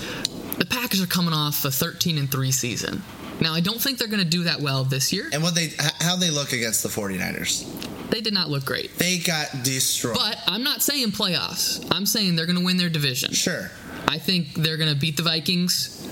the 0.58 0.66
Packers 0.66 1.02
are 1.02 1.08
coming 1.08 1.34
off 1.34 1.66
a 1.66 1.72
13 1.72 2.18
and 2.18 2.32
three 2.32 2.52
season. 2.52 3.04
Now 3.42 3.54
I 3.54 3.60
don't 3.60 3.82
think 3.82 3.98
they're 3.98 4.08
going 4.08 4.24
to 4.24 4.30
do 4.30 4.44
that 4.44 4.62
well 4.62 4.84
this 4.86 5.12
year. 5.12 5.30
and 5.34 5.44
what 5.44 5.54
they 5.56 5.72
how 6.00 6.16
they 6.16 6.30
look 6.32 6.54
against 6.54 6.84
the 6.84 6.90
49ers. 6.90 7.66
They 8.10 8.22
did 8.22 8.34
not 8.34 8.50
look 8.50 8.66
great. 8.66 8.98
They 8.98 9.18
got 9.18 9.48
destroyed. 9.64 10.16
But 10.16 10.38
I'm 10.48 10.64
not 10.64 10.82
saying 10.82 11.12
playoffs. 11.12 11.86
I'm 11.92 12.06
saying 12.06 12.36
they're 12.36 12.46
going 12.46 12.60
to 12.60 12.64
win 12.66 12.78
their 12.78 12.90
division. 12.90 13.34
sure. 13.34 13.72
I 14.08 14.18
think 14.20 14.54
they're 14.56 14.78
going 14.78 14.94
to 14.94 15.00
beat 15.00 15.18
the 15.18 15.24
Vikings 15.24 16.08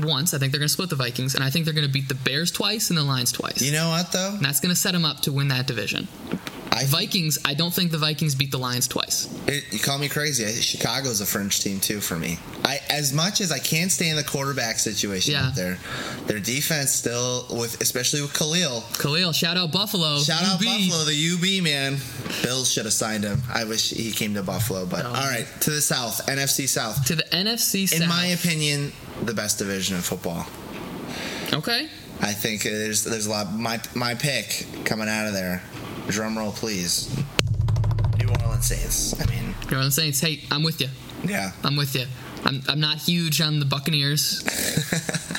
once. 0.00 0.34
I 0.34 0.38
think 0.38 0.52
they're 0.52 0.58
going 0.60 0.68
to 0.68 0.72
split 0.72 0.90
the 0.90 0.96
Vikings, 0.96 1.34
and 1.34 1.42
I 1.42 1.50
think 1.50 1.64
they're 1.64 1.74
going 1.74 1.86
to 1.86 1.92
beat 1.92 2.08
the 2.08 2.14
Bears 2.14 2.50
twice 2.50 2.90
and 2.90 2.98
the 2.98 3.02
Lions 3.02 3.32
twice. 3.32 3.62
You 3.62 3.72
know 3.72 3.88
what 3.88 4.12
though? 4.12 4.34
and 4.34 4.44
that's 4.44 4.60
going 4.60 4.74
to 4.74 4.80
set 4.80 4.92
them 4.92 5.04
up 5.04 5.20
to 5.20 5.32
win 5.32 5.48
that 5.48 5.66
division. 5.66 6.08
I 6.74 6.84
Vikings. 6.86 7.38
I 7.44 7.52
don't 7.54 7.72
think 7.72 7.90
the 7.90 7.98
Vikings 7.98 8.34
beat 8.34 8.50
the 8.50 8.58
Lions 8.58 8.88
twice. 8.88 9.28
It, 9.46 9.64
you 9.72 9.78
call 9.78 9.98
me 9.98 10.08
crazy. 10.08 10.44
Chicago's 10.62 11.20
a 11.20 11.26
fringe 11.26 11.60
team 11.60 11.78
too 11.80 12.00
for 12.00 12.16
me. 12.16 12.38
I 12.64 12.80
as 12.88 13.12
much 13.12 13.40
as 13.42 13.52
I 13.52 13.58
can't 13.58 13.92
stand 13.92 14.16
the 14.18 14.24
quarterback 14.24 14.78
situation 14.78 15.32
Yeah. 15.34 15.48
out 15.48 15.54
there, 15.54 15.78
their 16.26 16.40
defense 16.40 16.90
still 16.92 17.46
with 17.50 17.80
especially 17.82 18.22
with 18.22 18.32
Khalil. 18.32 18.82
Khalil, 18.98 19.32
shout 19.32 19.56
out 19.58 19.70
Buffalo. 19.70 20.18
Shout 20.20 20.42
out 20.44 20.54
UB. 20.60 20.64
Buffalo, 20.64 21.04
the 21.04 21.14
UB 21.60 21.62
man. 21.62 21.98
Bills 22.42 22.70
should 22.72 22.86
have 22.86 22.94
signed 22.94 23.24
him. 23.24 23.42
I 23.52 23.64
wish 23.64 23.90
he 23.90 24.10
came 24.10 24.32
to 24.34 24.42
Buffalo, 24.42 24.86
but 24.86 25.04
Oh. 25.04 25.08
all 25.08 25.28
right 25.28 25.46
to 25.60 25.70
the 25.70 25.82
South, 25.82 26.26
NFC 26.26 26.66
South. 26.66 27.04
to 27.06 27.14
the 27.16 27.24
NFC 27.34 27.86
South. 27.86 28.00
In 28.00 28.08
my 28.08 28.26
opinion, 28.26 28.92
the 29.24 29.34
best 29.34 29.58
division 29.58 29.96
in 29.96 30.02
football. 30.02 30.46
okay. 31.52 31.88
I 32.20 32.32
think 32.32 32.62
there's 32.62 33.04
there's 33.04 33.26
a 33.26 33.30
lot. 33.30 33.52
My 33.52 33.80
my 33.94 34.14
pick 34.14 34.66
coming 34.84 35.08
out 35.08 35.26
of 35.26 35.32
there. 35.34 35.60
Drum 36.08 36.36
roll, 36.36 36.52
please. 36.52 37.14
New 38.18 38.28
Orleans 38.28 38.66
Saints. 38.66 39.20
I 39.20 39.26
mean, 39.30 39.54
New 39.70 39.76
Orleans 39.76 39.94
Saints. 39.94 40.20
Hey, 40.20 40.40
I'm 40.50 40.62
with 40.62 40.80
you. 40.80 40.88
yeah. 41.24 41.52
I'm 41.64 41.76
with 41.76 41.94
you. 41.94 42.04
I'm, 42.44 42.60
I'm 42.68 42.80
not 42.80 42.98
huge 42.98 43.40
on 43.40 43.60
the 43.60 43.64
Buccaneers, 43.64 44.42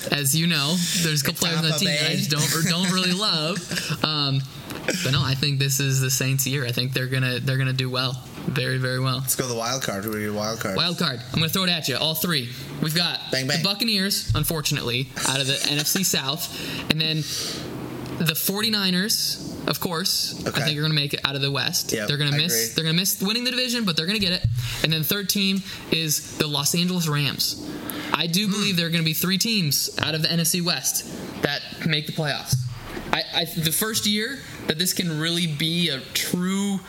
as 0.12 0.34
you 0.36 0.48
know. 0.48 0.76
There's 1.02 1.22
a 1.22 1.26
couple 1.26 1.40
players 1.48 1.58
on 1.58 1.66
the 1.66 1.72
team 1.74 1.90
that 1.90 2.10
I 2.12 2.16
just 2.16 2.32
don't 2.32 2.56
or 2.56 2.70
don't 2.70 2.92
really 2.94 3.12
love. 3.20 3.58
Um, 4.04 4.42
but 5.04 5.12
no, 5.12 5.22
I 5.22 5.36
think 5.36 5.60
this 5.60 5.80
is 5.82 6.00
the 6.00 6.10
Saints' 6.10 6.48
year. 6.48 6.66
I 6.66 6.72
think 6.72 6.94
they're 6.94 7.08
gonna 7.08 7.40
they're 7.40 7.58
gonna 7.58 7.74
do 7.74 7.90
well, 7.90 8.14
very 8.48 8.78
very 8.78 9.02
well. 9.02 9.18
Let's 9.18 9.36
go 9.36 9.48
the 9.48 9.56
wild 9.56 9.84
card. 9.84 10.06
Who 10.06 10.14
are 10.14 10.20
your 10.20 10.32
wild 10.34 10.62
cards? 10.62 10.78
Wild 10.78 10.98
card. 10.98 11.20
I'm 11.34 11.40
gonna 11.40 11.50
throw 11.50 11.64
it 11.66 11.70
at 11.70 11.90
you. 11.90 11.98
All 11.98 12.16
three. 12.16 12.50
We've 12.82 12.96
got 12.96 13.20
Bang, 13.32 13.48
bang. 13.48 13.62
the 13.62 13.68
Buccaneers, 13.68 14.32
unfortunately, 14.34 15.10
out 15.28 15.42
of 15.42 15.48
the 15.48 15.54
NFC 15.64 16.06
South, 16.06 16.50
and 16.90 17.00
then 17.02 17.18
the 18.26 18.34
49ers. 18.34 19.43
Of 19.68 19.80
course, 19.80 20.36
Okay. 20.42 20.50
I 20.50 20.64
think 20.66 20.76
you're 20.76 20.84
going 20.84 20.92
to 20.96 21.02
make 21.02 21.14
it 21.14 21.22
out 21.24 21.36
of 21.36 21.42
the 21.42 21.52
West. 21.52 21.92
Yep, 21.94 22.08
they're 22.08 22.18
going 22.18 22.32
to 22.32 22.38
miss. 22.38 22.54
agree. 22.54 22.74
They're 22.76 22.84
going 22.84 22.96
to 22.96 23.02
miss 23.02 23.22
winning 23.22 23.44
the 23.46 23.52
division, 23.52 23.86
but 23.86 23.96
they're 23.96 24.06
going 24.06 24.20
to 24.20 24.26
get 24.26 24.34
it. 24.34 24.46
And 24.84 24.92
then 24.92 25.02
the 25.02 25.08
third 25.08 25.30
team 25.30 25.62
is 25.92 26.38
the 26.38 26.48
Los 26.48 26.76
Angeles 26.76 27.08
Rams. 27.08 27.66
I 28.14 28.28
do 28.28 28.46
Hmm. 28.46 28.52
believe 28.52 28.78
there 28.78 28.88
are 28.88 28.90
going 28.90 29.04
to 29.04 29.06
be 29.06 29.14
three 29.14 29.38
teams 29.38 29.90
out 30.02 30.16
of 30.16 30.22
the 30.22 30.28
NFC 30.28 30.62
West 30.62 31.06
that 31.44 31.62
make 31.88 32.06
the 32.08 32.14
playoffs. 32.14 32.56
I, 33.12 33.24
I 33.34 33.46
the 33.46 33.72
first 33.72 34.06
year 34.06 34.40
that 34.68 34.78
this 34.78 34.94
can 34.94 35.20
really 35.20 35.48
be 35.48 35.90
a 35.90 36.00
true 36.14 36.80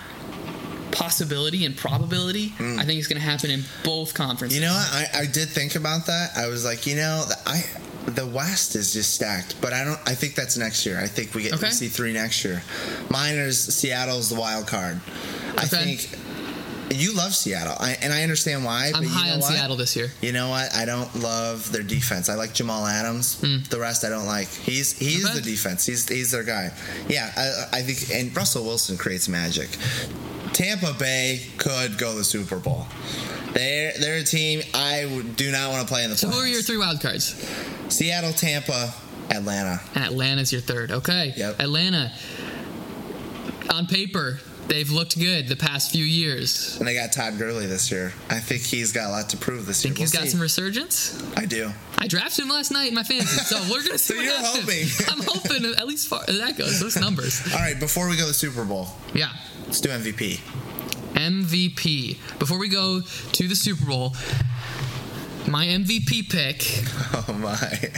possibility 0.91 1.65
and 1.65 1.77
probability, 1.77 2.53
I 2.59 2.85
think 2.85 2.99
it's 2.99 3.09
going 3.09 3.21
to 3.21 3.27
happen 3.29 3.51
in 3.51 3.65
both 3.83 4.15
conferences. 4.15 4.57
You 4.59 4.65
know 4.65 4.73
what? 4.73 4.93
I, 4.93 5.23
I 5.23 5.27
did 5.27 5.49
think 5.49 5.75
about 5.75 6.07
that. 6.07 6.31
I 6.37 6.47
was 6.49 6.65
like, 6.65 6.87
you 6.87 6.95
know, 6.97 7.25
I 7.47 7.65
the 8.07 8.27
West 8.27 8.77
is 8.77 8.93
just 8.93 9.15
stacked, 9.15 9.61
but 9.61 9.73
I 9.73 9.85
don't. 9.85 9.99
I 10.07 10.15
think 10.15 10.35
that's 10.35 10.57
next 10.57 10.85
year. 10.87 11.01
I 11.01 11.07
think 11.07 11.35
we 11.35 11.43
get 11.45 11.55
Okay. 11.55 11.67
we 11.69 11.73
see 11.73 11.89
three 11.89 12.13
next 12.13 12.45
year. 12.45 12.63
Mine 13.11 13.35
is 13.35 13.59
Seattle's 13.59 14.29
the 14.31 14.39
wild 14.39 14.67
card. 14.67 15.01
I 15.57 15.67
think 15.67 16.11
you 16.91 17.13
love 17.15 17.35
Seattle, 17.35 17.75
I, 17.81 17.97
and 18.03 18.13
I 18.13 18.23
understand 18.23 18.65
why. 18.65 18.87
I'm 18.89 18.93
but 18.93 19.03
you 19.05 19.09
high 19.09 19.31
on 19.31 19.41
what? 19.41 19.51
Seattle 19.53 19.77
this 19.77 19.97
year. 19.97 20.11
You 20.21 20.33
know 20.33 20.51
what? 20.51 20.75
I 20.75 20.85
don't 20.85 21.13
love 21.17 21.73
their 21.73 21.83
defense. 21.83 22.29
I 22.29 22.35
like 22.35 22.53
Jamal 22.53 22.87
Adams. 22.87 23.41
Hmm. 23.41 23.59
The 23.71 23.81
rest 23.81 24.05
I 24.05 24.11
don't 24.11 24.27
like. 24.27 24.49
He's 24.49 24.97
he's. 24.99 25.25
Okay. 25.25 25.35
the 25.37 25.43
defense. 25.43 25.87
He's 25.87 26.09
he's 26.09 26.31
their 26.31 26.45
guy. 26.45 26.73
Yeah, 27.09 27.31
I, 27.37 27.79
I 27.79 27.83
think. 27.83 28.11
And 28.13 28.37
Russell 28.37 28.65
Wilson 28.65 28.97
creates 28.99 29.29
magic. 29.29 29.71
Tampa 30.55 30.95
Bay 30.99 31.41
could 31.59 31.99
go 31.99 32.13
to 32.13 32.19
the 32.19 32.25
Super 32.25 32.59
Bowl. 32.59 32.87
They're 33.53 33.93
they're 34.01 34.19
a 34.19 34.25
team 34.25 34.63
I 34.73 35.23
do 35.37 35.53
not 35.53 35.71
want 35.71 35.87
to 35.87 35.93
play 35.93 36.05
in 36.05 36.11
the. 36.11 36.17
So 36.17 36.29
who 36.29 36.39
are 36.39 36.47
your 36.47 36.63
three 36.63 36.79
wild 36.79 37.01
cards? 37.01 37.35
Seattle, 37.89 38.33
Tampa, 38.33 38.93
Atlanta. 39.31 39.81
Atlanta's 39.95 40.51
your 40.53 40.61
third. 40.63 40.91
Okay. 40.91 41.35
Yep. 41.37 41.61
Atlanta. 41.61 42.13
On 43.71 43.87
paper, 43.87 44.41
They've 44.67 44.89
looked 44.91 45.19
good 45.19 45.47
the 45.49 45.57
past 45.57 45.93
few 45.93 46.05
years. 46.07 46.79
And 46.79 46.89
they 46.89 46.95
got 46.95 47.13
Todd 47.13 47.37
Gurley 47.37 47.67
this 47.67 47.91
year. 47.91 48.15
I 48.31 48.39
think 48.41 48.63
he's 48.63 48.93
got 48.93 49.09
a 49.09 49.11
lot 49.11 49.29
to 49.29 49.37
prove 49.37 49.67
this 49.67 49.83
Think 49.83 49.99
year. 49.99 50.05
he's 50.05 50.13
We'll 50.15 50.23
got 50.23 50.25
see. 50.25 50.31
some 50.33 50.41
resurgence? 50.41 51.23
I 51.37 51.45
do. 51.45 51.71
I 51.99 52.07
drafted 52.09 52.47
him 52.47 52.51
last 52.51 52.71
night 52.71 52.89
in 52.89 52.95
my 52.95 53.03
fantasy, 53.03 53.37
so 53.45 53.59
we're 53.71 53.83
gonna 53.85 53.99
see 53.99 54.15
So 54.15 54.23
you're 54.23 54.33
happens. 54.35 54.97
hoping. 54.99 55.13
I'm 55.13 55.23
hoping 55.29 55.75
at 55.79 55.87
least 55.87 56.09
far 56.09 56.25
that 56.25 56.57
goes. 56.57 56.81
Those 56.81 56.97
numbers. 56.97 57.43
All 57.53 57.61
right, 57.61 57.79
before 57.79 58.09
we 58.09 58.17
go 58.17 58.23
to 58.23 58.29
the 58.29 58.33
Super 58.33 58.65
Bowl, 58.65 58.89
Yeah. 59.13 59.29
Let's 59.67 59.81
do 59.81 59.89
MVP. 59.91 60.41
MVP. 61.15 62.39
Before 62.39 62.59
we 62.59 62.69
go 62.69 63.01
to 63.01 63.49
the 63.49 63.55
Super 63.57 63.85
Bowl, 63.87 64.15
my 65.49 65.67
MVP 65.67 66.29
pick 66.31 66.63
Oh 67.29 67.33
my. 67.35 67.91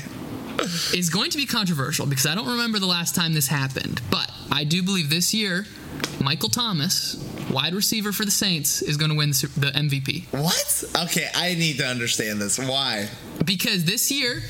is 0.95 1.11
going 1.11 1.31
to 1.31 1.37
be 1.37 1.47
controversial 1.47 2.07
because 2.07 2.27
I 2.27 2.35
don't 2.35 2.49
remember 2.49 2.79
the 2.79 2.87
last 2.87 3.15
time 3.15 3.33
this 3.35 3.47
happened. 3.49 4.01
But 4.11 4.31
I 4.51 4.65
do 4.65 4.83
believe 4.83 5.11
this 5.11 5.33
year, 5.33 5.67
Michael 6.21 6.49
Thomas, 6.49 7.17
wide 7.51 7.75
receiver 7.75 8.13
for 8.13 8.25
the 8.25 8.31
Saints, 8.31 8.83
is 8.83 8.97
going 8.97 9.11
to 9.11 9.17
win 9.17 9.31
the 9.31 9.51
the 9.57 9.71
MVP. 9.73 10.27
What? 10.33 10.85
Okay, 11.05 11.29
I 11.35 11.55
need 11.55 11.79
to 11.79 11.87
understand 11.87 12.41
this. 12.41 12.59
Why? 12.59 13.09
Because 13.45 13.85
this 13.85 14.11
year, 14.11 14.43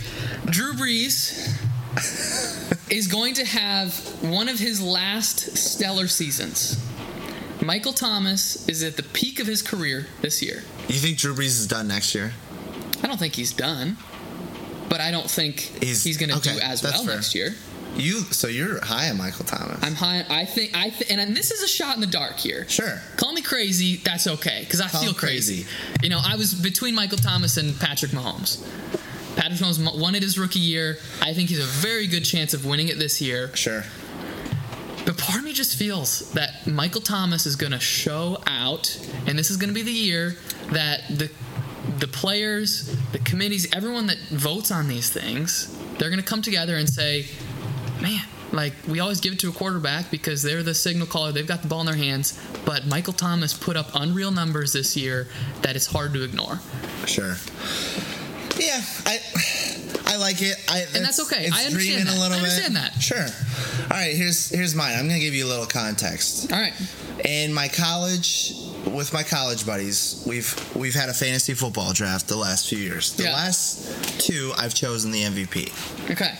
Drew 0.46 0.72
Brees 0.74 1.52
is 2.90 3.06
going 3.06 3.34
to 3.34 3.44
have 3.44 3.94
one 4.22 4.48
of 4.48 4.58
his 4.58 4.82
last 4.82 5.56
stellar 5.56 6.08
seasons. 6.08 6.82
Michael 7.62 7.92
Thomas 7.92 8.68
is 8.68 8.82
at 8.82 8.96
the 8.96 9.02
peak 9.02 9.40
of 9.40 9.46
his 9.46 9.62
career 9.62 10.06
this 10.20 10.42
year. 10.42 10.62
You 10.88 10.94
think 10.98 11.18
Drew 11.18 11.34
Brees 11.34 11.46
is 11.58 11.66
done 11.66 11.88
next 11.88 12.14
year? 12.14 12.32
I 13.02 13.06
don't 13.08 13.18
think 13.18 13.34
he's 13.34 13.52
done, 13.52 13.96
but 14.88 15.00
I 15.00 15.10
don't 15.10 15.30
think 15.30 15.60
He's- 15.82 16.04
he's, 16.04 16.16
going 16.16 16.30
to 16.30 16.36
okay, 16.36 16.54
do 16.54 16.60
as 16.60 16.82
well 16.82 17.04
fair. 17.04 17.14
next 17.16 17.34
year. 17.34 17.54
You 17.96 18.20
so 18.30 18.46
you're 18.46 18.84
high 18.84 19.08
on 19.08 19.16
Michael 19.16 19.46
Thomas. 19.46 19.78
I'm 19.82 19.94
high. 19.94 20.22
I 20.28 20.44
think. 20.44 20.76
I 20.76 20.90
th- 20.90 21.10
and 21.10 21.34
this 21.34 21.50
is 21.50 21.62
a 21.62 21.68
shot 21.68 21.94
in 21.94 22.02
the 22.02 22.06
dark 22.06 22.36
here. 22.36 22.68
sure. 22.68 23.00
Call 23.16 23.32
me 23.32 23.40
crazy. 23.40 23.96
That's 23.96 24.26
okay 24.26 24.60
because 24.60 24.82
I 24.82 24.88
Call 24.88 25.02
feel 25.02 25.14
crazy. 25.14 25.62
crazy. 25.64 25.76
You 26.02 26.10
know, 26.10 26.20
I 26.22 26.36
was 26.36 26.52
between 26.52 26.94
Michael 26.94 27.16
Thomas 27.16 27.56
and 27.56 27.78
Patrick 27.80 28.10
Mahomes. 28.12 28.62
Patrick 29.36 29.58
Mahomes 29.60 29.98
won 29.98 30.14
it 30.14 30.22
his 30.22 30.38
rookie 30.38 30.58
year. 30.58 30.98
I 31.22 31.32
think 31.32 31.48
he's 31.48 31.58
a 31.60 31.64
very 31.64 32.06
good 32.06 32.24
chance 32.26 32.52
of 32.52 32.66
winning 32.66 32.88
it 32.88 32.98
this 32.98 33.22
year. 33.22 33.50
Sure. 33.56 33.82
But 35.16 35.24
part 35.24 35.38
of 35.38 35.44
me 35.44 35.52
just 35.52 35.76
feels 35.76 36.30
that 36.32 36.66
Michael 36.66 37.00
Thomas 37.00 37.46
is 37.46 37.56
going 37.56 37.72
to 37.72 37.80
show 37.80 38.38
out, 38.46 38.96
and 39.26 39.38
this 39.38 39.50
is 39.50 39.56
going 39.56 39.68
to 39.68 39.74
be 39.74 39.82
the 39.82 39.90
year 39.90 40.36
that 40.72 41.02
the 41.08 41.30
the 41.98 42.08
players, 42.08 42.94
the 43.12 43.18
committees, 43.20 43.72
everyone 43.72 44.08
that 44.08 44.18
votes 44.30 44.70
on 44.70 44.88
these 44.88 45.08
things, 45.08 45.74
they're 45.98 46.10
going 46.10 46.20
to 46.20 46.26
come 46.26 46.42
together 46.42 46.76
and 46.76 46.88
say, 46.88 47.26
"Man, 48.02 48.22
like 48.52 48.74
we 48.88 49.00
always 49.00 49.20
give 49.20 49.32
it 49.32 49.38
to 49.40 49.48
a 49.48 49.52
quarterback 49.52 50.10
because 50.10 50.42
they're 50.42 50.62
the 50.62 50.74
signal 50.74 51.06
caller. 51.06 51.32
They've 51.32 51.46
got 51.46 51.62
the 51.62 51.68
ball 51.68 51.80
in 51.80 51.86
their 51.86 51.96
hands." 51.96 52.38
But 52.64 52.86
Michael 52.86 53.12
Thomas 53.12 53.54
put 53.54 53.76
up 53.76 53.90
unreal 53.94 54.32
numbers 54.32 54.72
this 54.72 54.96
year 54.96 55.28
that 55.62 55.76
it's 55.76 55.86
hard 55.86 56.12
to 56.14 56.22
ignore. 56.24 56.60
Sure. 57.06 57.36
Yeah, 58.58 58.82
I 59.06 59.20
I 60.06 60.16
like 60.16 60.40
it. 60.40 60.56
I, 60.68 60.86
And 60.94 61.04
that's 61.04 61.20
okay. 61.20 61.48
I 61.52 61.64
understand 61.64 62.06
that. 62.06 62.16
a 62.16 62.18
little 62.20 62.34
I 62.34 62.38
understand 62.38 62.74
bit. 62.74 62.82
that. 62.92 63.02
Sure. 63.02 63.26
All 63.90 63.96
right. 63.96 64.14
Here's 64.14 64.48
here's 64.50 64.74
mine. 64.74 64.94
I'm 64.96 65.06
gonna 65.08 65.18
give 65.20 65.34
you 65.34 65.44
a 65.46 65.48
little 65.48 65.66
context. 65.66 66.52
All 66.52 66.58
right, 66.60 66.72
In 67.24 67.52
my 67.52 67.68
college, 67.68 68.52
with 68.86 69.12
my 69.12 69.22
college 69.24 69.66
buddies, 69.66 70.22
we've 70.26 70.54
we've 70.76 70.94
had 70.94 71.08
a 71.08 71.14
fantasy 71.14 71.54
football 71.54 71.92
draft 71.92 72.28
the 72.28 72.36
last 72.36 72.68
few 72.68 72.78
years. 72.78 73.12
The 73.14 73.24
Yeah. 73.24 73.32
last 73.34 74.20
two, 74.20 74.52
I've 74.56 74.74
chosen 74.74 75.10
the 75.10 75.22
MVP. 75.24 75.72
okay. 76.12 76.34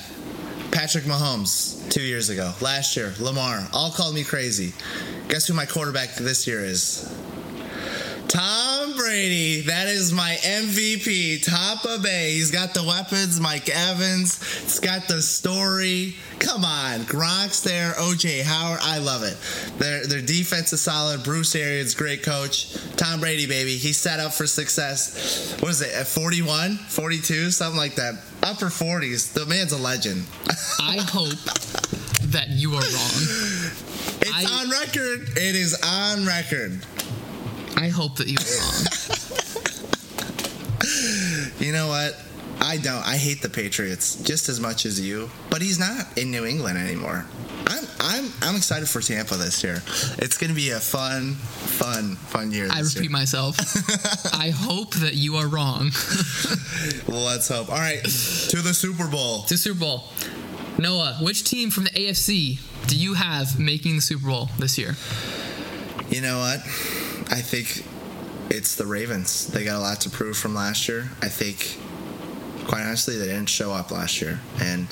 Patrick 0.73 1.05
Mahomes 1.05 1.91
two 1.91 2.03
years 2.03 2.29
ago. 2.29 2.53
Last 2.61 2.97
year, 2.97 3.15
Lamar. 3.19 3.67
All 3.73 3.91
called 3.91 4.15
me 4.15 4.23
crazy. 4.25 4.75
Guess 5.29 5.47
who 5.47 5.55
my 5.55 5.65
quarterback 5.65 6.15
this 6.17 6.47
year 6.47 6.63
is? 6.65 7.09
Tom 8.29 8.97
Brady. 8.97 9.61
That 9.63 9.87
is 9.89 10.13
my 10.13 10.37
MVP. 10.43 11.43
Tampa 11.45 11.99
Bay. 12.03 12.33
He's 12.33 12.51
got 12.51 12.75
the 12.75 12.83
weapons. 12.83 13.41
Mike 13.41 13.69
Evans. 13.69 14.41
It's 14.65 14.81
got 14.81 15.07
the 15.07 15.23
story. 15.23 16.17
Come 16.41 16.65
on. 16.65 17.01
Gronk's 17.01 17.61
there. 17.63 17.93
OJ 17.93 18.43
Howard. 18.43 18.81
I 18.83 18.99
love 18.99 19.23
it. 19.23 19.37
Their, 19.79 20.07
their 20.07 20.21
defense 20.23 20.73
is 20.73 20.81
solid. 20.81 21.23
Bruce 21.23 21.55
Arians, 21.55 21.95
great 21.95 22.23
coach. 22.23 22.75
Tom 22.97 23.21
Brady, 23.21 23.47
baby. 23.47 23.77
He's 23.77 23.97
set 23.97 24.19
up 24.19 24.33
for 24.33 24.47
success. 24.47 25.57
What 25.61 25.71
is 25.71 25.83
it? 25.83 25.95
At 25.95 26.07
41? 26.09 26.77
42? 26.77 27.51
Something 27.53 27.79
like 27.79 27.95
that. 27.95 28.15
Upper 28.43 28.67
40s. 28.67 29.33
The 29.33 29.47
man's 29.47 29.73
a 29.73 29.79
legend. 29.79 30.25
I 30.81 30.99
hope 31.11 31.31
that 32.33 32.49
you 32.51 32.71
are 32.71 32.81
wrong. 32.81 33.23
It's 34.21 34.33
I- 34.51 34.63
on 34.63 34.71
record. 34.71 35.29
It 35.39 35.55
is 35.55 35.81
on 35.85 36.27
record. 36.27 36.85
I 37.87 37.91
hope 37.91 38.17
that 38.17 38.27
you 38.27 38.37
are 38.43 38.59
wrong. 38.59 38.87
You 41.59 41.73
know 41.73 41.89
what? 41.89 42.15
I 42.61 42.77
don't. 42.77 43.05
I 43.07 43.17
hate 43.17 43.43
the 43.43 43.49
Patriots 43.49 44.23
just 44.23 44.49
as 44.49 44.61
much 44.61 44.87
as 44.87 45.01
you, 45.01 45.31
but 45.51 45.63
he's 45.63 45.79
not 45.79 46.19
in 46.19 46.31
New 46.31 46.45
England 46.45 46.79
anymore. 46.79 47.27
I'm 47.67 47.85
I'm 47.99 48.33
I'm 48.43 48.57
excited 48.57 48.89
for 48.89 49.01
Tampa 49.01 49.37
this 49.37 49.65
year. 49.65 49.83
It's 50.19 50.37
going 50.37 50.51
to 50.51 50.55
be 50.55 50.71
a 50.71 50.79
fun, 50.79 51.35
fun, 51.35 52.17
fun 52.17 52.53
year. 52.53 52.69
I 52.71 52.81
repeat 52.81 53.11
myself. 53.11 53.57
I 54.35 54.51
hope 54.51 54.95
that 54.97 55.15
you 55.15 55.37
are 55.37 55.49
wrong. 55.49 55.85
let's 57.09 57.49
hope. 57.49 57.69
All 57.71 57.79
right, 57.79 58.03
to 58.05 58.63
the 58.63 58.75
Super 58.75 59.09
Bowl. 59.09 59.43
to 59.45 59.57
Super 59.57 59.81
Bowl. 59.81 60.05
Noah, 60.79 61.19
which 61.23 61.43
team 61.45 61.71
from 61.71 61.85
the 61.85 61.91
AFC 61.91 62.61
do 62.87 62.97
you 62.97 63.15
have 63.15 63.59
making 63.59 63.97
the 63.97 64.03
Super 64.03 64.27
Bowl 64.29 64.51
this 64.59 64.77
year? 64.79 64.95
You 66.11 66.21
know 66.21 66.39
what? 66.39 66.61
I 67.31 67.41
think 67.41 67.85
it's 68.51 68.77
the 68.77 68.87
Ravens. 68.87 69.49
They 69.49 69.65
got 69.65 69.77
a 69.77 69.81
lot 69.81 70.01
to 70.03 70.11
prove 70.11 70.37
from 70.37 70.55
last 70.55 70.89
year. 70.89 71.11
I 71.23 71.29
think, 71.29 71.79
quite 72.69 72.83
honestly, 72.83 73.17
they 73.19 73.27
didn't 73.27 73.49
show 73.49 73.73
up 73.73 73.91
last 73.91 74.21
year, 74.21 74.41
and 74.61 74.87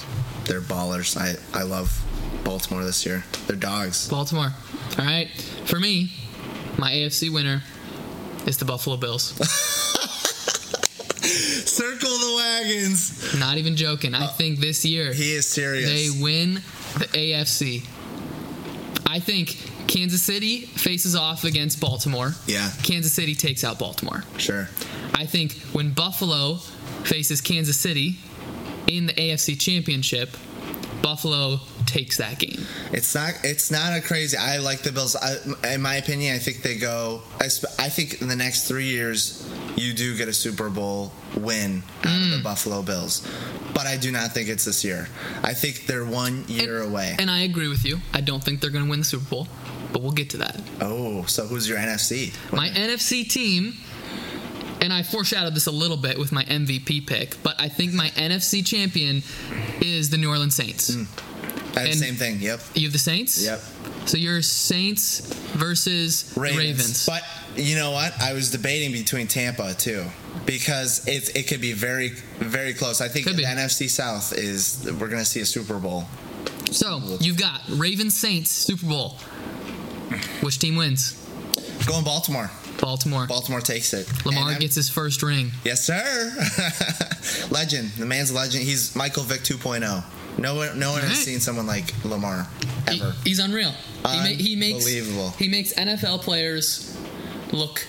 they're 0.45 0.61
ballers. 0.61 1.17
I 1.17 1.37
I 1.59 1.63
love 1.63 1.91
Baltimore 2.45 2.85
this 2.85 3.07
year. 3.07 3.25
They're 3.47 3.57
dogs. 3.57 4.09
Baltimore. 4.09 4.53
All 4.99 5.05
right. 5.05 5.29
For 5.65 5.79
me, 5.79 6.13
my 6.79 6.91
AFC 6.91 7.33
winner 7.33 7.63
is 8.47 8.59
the 8.59 8.65
Buffalo 8.65 8.97
Bills. 8.97 9.23
Circle 11.25 12.09
the 12.11 12.35
wagons. 12.37 13.39
Not 13.39 13.57
even 13.59 13.77
joking. 13.77 14.15
I 14.15 14.25
uh, 14.27 14.29
think 14.29 14.59
this 14.61 14.85
year 14.85 15.13
He 15.13 15.35
is 15.35 15.47
serious. 15.47 15.89
they 15.89 16.11
win 16.23 16.55
the 16.99 17.07
AFC. 17.13 17.85
I 19.15 19.21
think 19.21 19.57
Kansas 19.87 20.25
City 20.25 20.63
faces 20.63 21.15
off 21.15 21.45
against 21.45 21.81
Baltimore. 21.81 22.33
yeah, 22.49 22.69
Kansas 22.83 23.13
City 23.13 23.37
takes 23.37 23.63
out 23.63 23.79
Baltimore. 23.79 24.25
sure. 24.39 24.69
I 25.15 25.25
think 25.25 25.53
when 25.73 25.93
Buffalo 25.93 26.57
faces 27.05 27.41
Kansas 27.41 27.79
City 27.79 28.19
in 28.89 29.07
the 29.07 29.13
AFC 29.13 29.57
Championship, 29.57 30.37
Buffalo 31.01 31.61
takes 31.87 32.17
that 32.17 32.41
game. 32.41 32.67
It's 32.91 33.15
not. 33.15 33.35
It's 33.45 33.71
not 33.71 33.97
a 33.97 34.01
crazy. 34.01 34.37
I 34.37 34.59
like 34.59 34.83
the 34.83 34.91
Bills. 34.91 35.15
I, 35.15 35.37
in 35.75 35.81
my 35.81 35.95
opinion, 35.95 36.35
I 36.35 36.41
think 36.41 36.63
they 36.63 36.77
go. 36.77 37.23
I, 37.39 37.45
I 37.79 37.91
think 37.91 38.21
in 38.21 38.27
the 38.27 38.35
next 38.35 38.67
three 38.67 38.89
years, 38.89 39.49
you 39.77 39.93
do 39.93 40.17
get 40.17 40.27
a 40.27 40.33
Super 40.33 40.71
Bowl 40.71 41.13
win 41.37 41.85
out 42.03 42.21
of 42.21 42.31
the 42.31 42.37
mm. 42.39 42.43
Buffalo 42.43 42.83
Bills, 42.83 43.25
but 43.75 43.87
I 43.87 43.97
do 43.97 44.11
not 44.13 44.33
think 44.33 44.49
it's 44.49 44.65
this 44.65 44.85
year. 44.85 45.09
I 45.43 45.53
think 45.53 45.87
they're 45.87 46.05
one 46.05 46.45
year 46.49 46.81
away. 46.83 47.17
And 47.19 47.31
I 47.31 47.41
agree 47.43 47.69
with 47.69 47.85
you. 47.85 47.99
I 48.13 48.21
don't 48.21 48.43
think 48.43 48.61
they're 48.61 48.71
going 48.71 48.85
to 48.85 48.91
win 48.91 49.01
the 49.01 49.05
Super 49.05 49.29
Bowl, 49.29 49.49
but 49.93 50.03
we'll 50.03 50.13
get 50.13 50.31
to 50.31 50.37
that. 50.39 50.61
oh, 50.81 51.25
so 51.25 51.47
who's 51.47 51.69
your 51.69 51.79
NFC? 51.79 52.35
My 52.53 52.69
NFC 52.71 53.29
team, 53.29 53.75
and 54.81 54.93
I 54.93 55.03
foreshadowed 55.03 55.55
this 55.55 55.67
a 55.67 55.73
little 55.73 55.97
bit 55.97 56.19
with 56.19 56.33
my 56.33 56.45
MVP 56.45 57.07
pick, 57.07 57.43
but 57.43 57.61
I 57.61 57.69
think 57.69 57.93
my 57.93 58.09
NFC 58.11 58.65
champion 58.65 59.23
is 59.81 60.11
the 60.11 60.17
New 60.17 60.29
Orleans 60.29 60.55
Saints. 60.55 60.95
Hmm. 60.95 61.05
I 61.77 61.81
have 61.81 61.91
the 61.91 61.97
same 61.97 62.15
thing. 62.15 62.39
Yep. 62.41 62.61
You 62.75 62.83
have 62.85 62.93
the 62.93 62.99
Saints? 62.99 63.45
Yep. 63.45 63.61
So 64.07 64.19
you're 64.19 64.43
Saints 64.43 65.21
versus 65.55 66.33
Ravens. 66.37 66.59
Ravens. 66.59 67.07
But 67.07 67.23
you 67.57 67.77
know 67.77 67.93
what? 67.93 68.13
I 68.21 68.33
was 68.33 68.51
debating 68.51 68.93
between 68.93 69.27
Tampa 69.27 69.75
too 69.75 70.05
because 70.47 71.07
it's 71.09 71.31
it 71.31 71.49
could 71.49 71.61
be 71.61 71.73
very 71.73 72.09
very 72.39 72.75
close. 72.75 73.01
I 73.01 73.09
think 73.09 73.27
the. 73.27 73.45
NFC 73.45 73.89
South 73.89 74.33
is 74.33 74.85
we're 75.01 75.09
going 75.09 75.23
to 75.23 75.25
see 75.25 75.41
a 75.41 75.47
Super 75.47 75.79
Bowl. 75.79 76.05
so 76.71 77.01
you've 77.21 77.39
got 77.39 77.61
Ravens 77.69 78.15
Saints 78.17 78.51
Super 78.51 78.87
Bowl. 78.87 79.17
Which 80.41 80.59
team 80.59 80.77
wins? 80.77 81.21
Going 81.87 82.05
Baltimore. 82.05 82.51
Baltimore. 82.81 83.27
Baltimore 83.27 83.61
takes 83.61 83.95
it. 83.95 84.11
Lamar 84.27 84.55
gets 84.59 84.75
his 84.75 84.89
first 84.91 85.23
ring. 85.23 85.51
Yes, 85.65 85.85
sir. 85.85 86.31
legend. 87.51 87.91
The 87.93 88.07
man's 88.07 88.31
a 88.31 88.35
legend. 88.35 88.65
He's 88.65 88.95
Michael 88.97 89.23
Vick 89.23 89.41
2.0. 89.41 90.05
No 90.39 90.55
one, 90.57 90.79
no 90.79 90.93
one 90.93 91.03
has 91.03 91.19
seen 91.19 91.41
someone 91.41 91.67
like 91.67 91.93
Lamar 92.05 92.47
He- 92.91 93.01
ever. 93.01 93.15
he's 93.25 93.39
unreal. 93.39 93.71
He, 93.71 94.03
ma- 94.19 94.25
he 94.25 94.57
makes 94.57 94.87
he 95.39 95.49
makes 95.49 95.73
NFL 95.75 96.21
players 96.23 96.97
look 97.53 97.87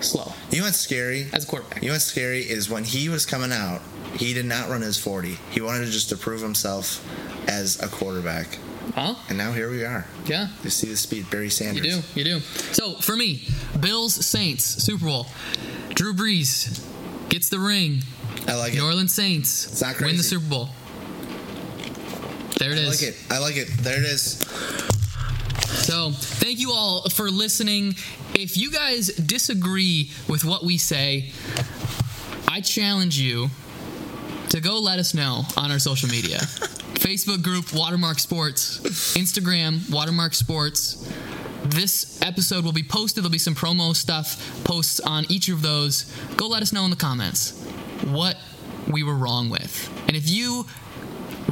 slow 0.00 0.32
You 0.50 0.58
know 0.60 0.64
what's 0.66 0.76
scary? 0.78 1.26
as 1.32 1.44
a 1.44 1.46
quarterback. 1.46 1.82
You 1.82 1.88
know 1.88 1.94
what's 1.94 2.04
scary 2.04 2.40
is 2.42 2.70
when 2.70 2.84
he 2.84 3.08
was 3.08 3.26
coming 3.26 3.52
out, 3.52 3.82
he 4.16 4.32
did 4.32 4.46
not 4.46 4.68
run 4.70 4.80
his 4.80 4.96
40. 4.96 5.36
He 5.50 5.60
wanted 5.60 5.86
to 5.86 5.90
just 5.90 6.08
to 6.10 6.16
prove 6.16 6.40
himself 6.40 7.04
as 7.48 7.82
a 7.82 7.88
quarterback. 7.88 8.58
Well, 8.96 9.20
And 9.28 9.36
now 9.36 9.52
here 9.52 9.70
we 9.70 9.84
are. 9.84 10.06
yeah. 10.26 10.48
You 10.64 10.70
see 10.70 10.88
the 10.88 10.96
speed, 10.96 11.28
Barry 11.30 11.50
Sanders. 11.50 11.84
You 11.84 11.92
do, 11.92 12.02
you 12.14 12.24
do. 12.24 12.40
So 12.72 12.94
for 12.94 13.14
me, 13.16 13.42
Bills 13.80 14.14
Saints 14.24 14.64
Super 14.64 15.04
Bowl. 15.04 15.26
Drew 15.90 16.14
Brees 16.14 16.82
gets 17.28 17.48
the 17.50 17.58
ring. 17.58 18.02
I 18.46 18.54
like 18.54 18.72
it. 18.72 18.76
New 18.76 18.86
Orleans 18.86 19.12
Saints 19.12 19.66
It's 19.66 19.82
not 19.82 20.00
win 20.00 20.16
the. 20.16 20.22
Super 20.22 20.46
Bowl. 20.46 20.68
There 22.58 22.72
it 22.72 22.78
I 22.78 22.82
is. 22.82 23.02
like 23.02 23.08
it. 23.08 23.16
I 23.30 23.38
like 23.38 23.56
it. 23.56 23.68
There 23.78 23.98
it 23.98 24.04
is. 24.04 24.38
So, 25.86 26.10
thank 26.10 26.58
you 26.58 26.72
all 26.72 27.08
for 27.08 27.30
listening. 27.30 27.94
If 28.34 28.56
you 28.56 28.70
guys 28.70 29.08
disagree 29.08 30.10
with 30.28 30.44
what 30.44 30.64
we 30.64 30.76
say, 30.76 31.30
I 32.48 32.60
challenge 32.60 33.18
you 33.18 33.48
to 34.50 34.60
go 34.60 34.78
let 34.80 34.98
us 34.98 35.14
know 35.14 35.42
on 35.56 35.70
our 35.70 35.78
social 35.78 36.08
media. 36.08 36.38
Facebook 36.98 37.42
group 37.42 37.72
Watermark 37.72 38.18
Sports, 38.18 38.80
Instagram 39.16 39.88
Watermark 39.90 40.34
Sports. 40.34 41.08
This 41.64 42.20
episode 42.22 42.64
will 42.64 42.72
be 42.72 42.82
posted. 42.82 43.22
There'll 43.22 43.30
be 43.32 43.38
some 43.38 43.54
promo 43.54 43.94
stuff 43.94 44.64
posts 44.64 45.00
on 45.00 45.26
each 45.28 45.48
of 45.48 45.62
those. 45.62 46.12
Go 46.36 46.48
let 46.48 46.62
us 46.62 46.72
know 46.72 46.84
in 46.84 46.90
the 46.90 46.96
comments 46.96 47.62
what 48.04 48.36
we 48.90 49.02
were 49.02 49.14
wrong 49.16 49.48
with. 49.50 49.90
And 50.08 50.16
if 50.16 50.28
you 50.28 50.66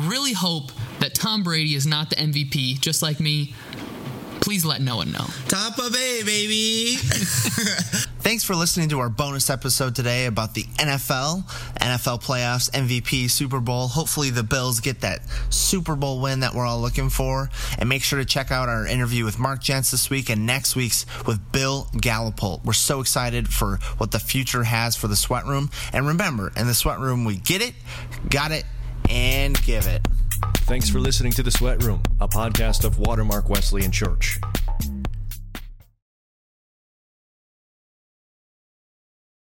really 0.01 0.33
hope 0.33 0.73
that 1.01 1.15
Tom 1.15 1.43
Brady 1.43 1.75
is 1.75 1.87
not 1.87 2.11
the 2.11 2.17
MVP, 2.17 2.81
just 2.81 3.03
like 3.03 3.21
me, 3.21 3.55
please 4.41 4.65
let 4.65 4.81
no 4.81 4.97
one 4.97 5.11
know. 5.11 5.27
Top 5.49 5.79
of 5.79 5.95
A, 5.95 6.23
baby. 6.23 6.97
Thanks 8.21 8.45
for 8.45 8.55
listening 8.55 8.89
to 8.91 9.01
our 9.01 9.09
bonus 9.09 9.51
episode 9.51 9.95
today 9.95 10.27
about 10.27 10.55
the 10.55 10.63
NFL, 10.79 11.45
NFL 11.81 12.23
playoffs, 12.23 12.71
MVP, 12.71 13.31
Super 13.31 13.61
Bowl. 13.61 13.89
Hopefully, 13.89 14.31
the 14.31 14.43
Bills 14.43 14.81
get 14.81 15.01
that 15.01 15.21
Super 15.51 15.97
Bowl 15.97 16.21
win 16.21 16.41
that 16.41 16.55
we're 16.55 16.67
all 16.67 16.81
looking 16.81 17.09
for. 17.11 17.51
And 17.79 17.89
make 17.89 18.03
sure 18.03 18.19
to 18.19 18.25
check 18.25 18.51
out 18.51 18.69
our 18.69 18.87
interview 18.87 19.25
with 19.25 19.39
Mark 19.39 19.63
Jentz 19.63 19.91
this 19.91 20.11
week 20.11 20.31
and 20.31 20.47
next 20.47 20.77
week's 20.77 21.07
with 21.27 21.41
Bill 21.53 21.89
Gallipol. 21.95 22.65
We're 22.65 22.73
so 22.73 23.01
excited 23.01 23.49
for 23.49 23.79
what 23.99 24.11
the 24.11 24.19
future 24.21 24.65
has 24.65 24.97
for 24.97 25.09
the 25.09 25.17
sweat 25.17 25.45
room. 25.45 25.71
And 25.93 26.07
remember, 26.07 26.53
in 26.57 26.67
the 26.67 26.75
sweat 26.75 26.99
room, 26.99 27.25
we 27.25 27.37
get 27.37 27.63
it, 27.63 27.75
got 28.29 28.53
it, 28.53 28.65
and 29.09 29.61
give 29.63 29.87
it. 29.87 30.07
Thanks 30.67 30.89
for 30.89 30.99
listening 30.99 31.33
to 31.33 31.43
The 31.43 31.51
Sweat 31.51 31.83
Room, 31.83 32.03
a 32.21 32.29
podcast 32.29 32.85
of 32.85 32.99
Watermark 32.99 33.49
Wesleyan 33.49 33.93
Church. 33.93 34.39